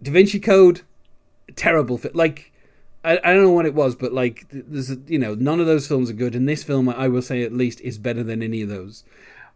Da 0.03 0.11
Vinci 0.13 0.41
Code, 0.41 0.83
terrible 1.57 1.99
film. 1.99 2.15
Like. 2.15 2.49
I, 3.05 3.19
I 3.25 3.33
don't 3.33 3.43
know 3.43 3.51
what 3.51 3.67
it 3.67 3.75
was, 3.75 3.97
but 3.97 4.13
like, 4.13 4.49
th- 4.49 4.65
there's 4.69 4.89
a, 4.93 4.97
you 5.09 5.19
know, 5.19 5.35
none 5.35 5.59
of 5.59 5.67
those 5.67 5.89
films 5.89 6.09
are 6.09 6.13
good, 6.13 6.37
and 6.37 6.49
this 6.49 6.63
film, 6.63 6.89
I 6.89 7.09
will 7.09 7.21
say 7.21 7.43
at 7.43 7.53
least, 7.53 7.81
is 7.81 7.99
better 7.99 8.23
than 8.23 8.45
any 8.45 8.63
of 8.63 8.69
those. 8.69 9.03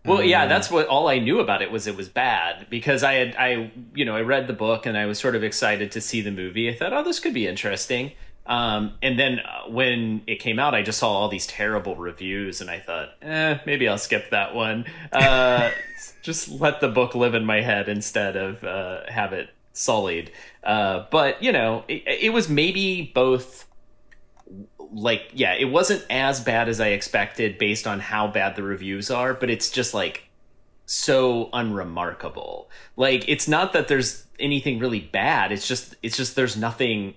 Well, 0.05 0.18
Uh, 0.18 0.22
yeah, 0.22 0.46
that's 0.46 0.68
what 0.68 0.88
all 0.88 1.07
I 1.07 1.20
knew 1.20 1.38
about 1.38 1.62
it 1.62 1.70
was 1.70 1.87
it 1.87 1.96
was 1.96 2.09
bad 2.09 2.66
because 2.70 3.05
I 3.05 3.12
had 3.14 3.37
I 3.37 3.70
you 3.94 4.05
know 4.05 4.16
I 4.16 4.22
read 4.22 4.48
the 4.48 4.52
book 4.52 4.85
and 4.85 4.98
I 4.98 5.07
was 5.07 5.20
sort 5.20 5.37
of 5.37 5.44
excited 5.44 5.92
to 5.92 6.00
see 6.00 6.20
the 6.20 6.33
movie. 6.33 6.68
I 6.68 6.74
thought, 6.74 6.92
oh, 6.92 7.05
this 7.05 7.20
could 7.20 7.35
be 7.35 7.46
interesting. 7.46 8.11
Um, 8.47 8.95
and 9.03 9.19
then 9.19 9.41
uh, 9.41 9.69
when 9.69 10.23
it 10.27 10.37
came 10.37 10.59
out, 10.59 10.75
I 10.75 10.83
just 10.83 10.99
saw 10.99 11.11
all 11.11 11.29
these 11.29 11.47
terrible 11.47 11.97
reviews, 11.97 12.61
and 12.61 12.71
I 12.71 12.79
thought, 12.79 13.11
eh, 13.23 13.59
maybe 13.67 13.89
I'll 13.89 13.99
skip 13.99 14.31
that 14.31 14.55
one. 14.55 14.85
Uh, 15.13 15.71
just 16.23 16.49
let 16.49 16.81
the 16.81 16.89
book 16.89 17.15
live 17.15 17.35
in 17.35 17.45
my 17.45 17.61
head 17.61 17.89
instead 17.89 18.37
of 18.37 18.63
uh, 18.65 19.01
have 19.09 19.33
it 19.33 19.51
sullied. 19.73 20.31
Uh, 20.63 21.07
but 21.11 21.43
you 21.43 21.53
know, 21.53 21.85
it, 21.89 22.03
it 22.07 22.33
was 22.33 22.49
maybe 22.49 23.11
both 23.15 23.67
like 24.93 25.31
yeah 25.35 25.55
it 25.55 25.65
wasn't 25.65 26.05
as 26.11 26.41
bad 26.41 26.69
as 26.69 26.81
i 26.81 26.89
expected 26.89 27.59
based 27.59 27.89
on 27.89 27.99
how 27.99 28.29
bad 28.29 28.55
the 28.55 28.63
reviews 28.63 29.11
are 29.11 29.35
but 29.35 29.51
it's 29.51 29.69
just 29.69 29.95
like 29.95 30.29
so 30.87 31.51
unremarkable 31.53 32.71
like 32.97 33.29
it's 33.29 33.49
not 33.49 33.73
that 33.73 33.89
there's 33.89 34.25
anything 34.39 34.79
really 34.79 35.01
bad 35.01 35.51
it's 35.51 35.67
just 35.67 35.97
it's 36.03 36.17
just 36.17 36.37
there's 36.37 36.57
nothing 36.57 37.15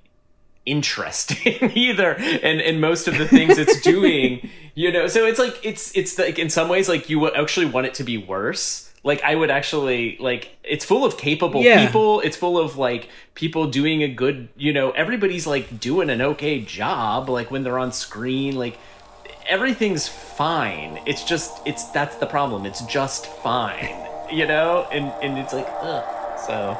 interesting 0.65 1.71
either 1.75 2.13
and 2.15 2.61
and 2.61 2.79
most 2.81 3.07
of 3.07 3.17
the 3.17 3.27
things 3.27 3.57
it's 3.57 3.81
doing 3.95 4.47
you 4.75 4.91
know 4.91 5.07
so 5.07 5.25
it's 5.25 5.39
like 5.39 5.57
it's 5.63 5.95
it's 5.95 6.17
like 6.19 6.37
in 6.37 6.49
some 6.49 6.69
ways 6.69 6.87
like 6.87 7.09
you 7.09 7.19
would 7.19 7.35
actually 7.35 7.65
want 7.65 7.87
it 7.87 7.93
to 7.95 8.03
be 8.03 8.17
worse. 8.17 8.85
Like 9.01 9.23
i 9.23 9.33
would 9.33 9.49
actually 9.49 10.17
like 10.19 10.57
it's 10.63 10.83
full 10.83 11.05
of 11.05 11.17
capable 11.17 11.61
Yeah. 11.63 11.85
people. 11.85 12.19
It's 12.19 12.35
full 12.35 12.57
of 12.59 12.77
like 12.77 13.07
people 13.33 13.67
doing 13.67 14.03
a 14.03 14.09
good 14.09 14.49
you 14.57 14.73
know 14.73 14.91
everybody's 14.91 15.47
like 15.47 15.79
doing 15.79 16.09
an 16.09 16.21
okay 16.21 16.59
job 16.59 17.29
like 17.29 17.49
when 17.49 17.63
they're 17.63 17.79
on 17.79 17.93
screen 17.93 18.55
like 18.57 18.77
everything's 19.47 20.07
fine. 20.07 20.99
It's 21.05 21.23
just 21.23 21.61
it's 21.65 21.85
that's 21.91 22.17
the 22.17 22.25
problem. 22.27 22.65
It's 22.65 22.81
just 22.81 23.25
fine 23.27 23.95
you 24.31 24.45
know? 24.45 24.85
And 24.91 25.05
and 25.23 25.39
it's 25.39 25.53
like 25.53 25.67
ugh 25.81 26.03
so 26.45 26.77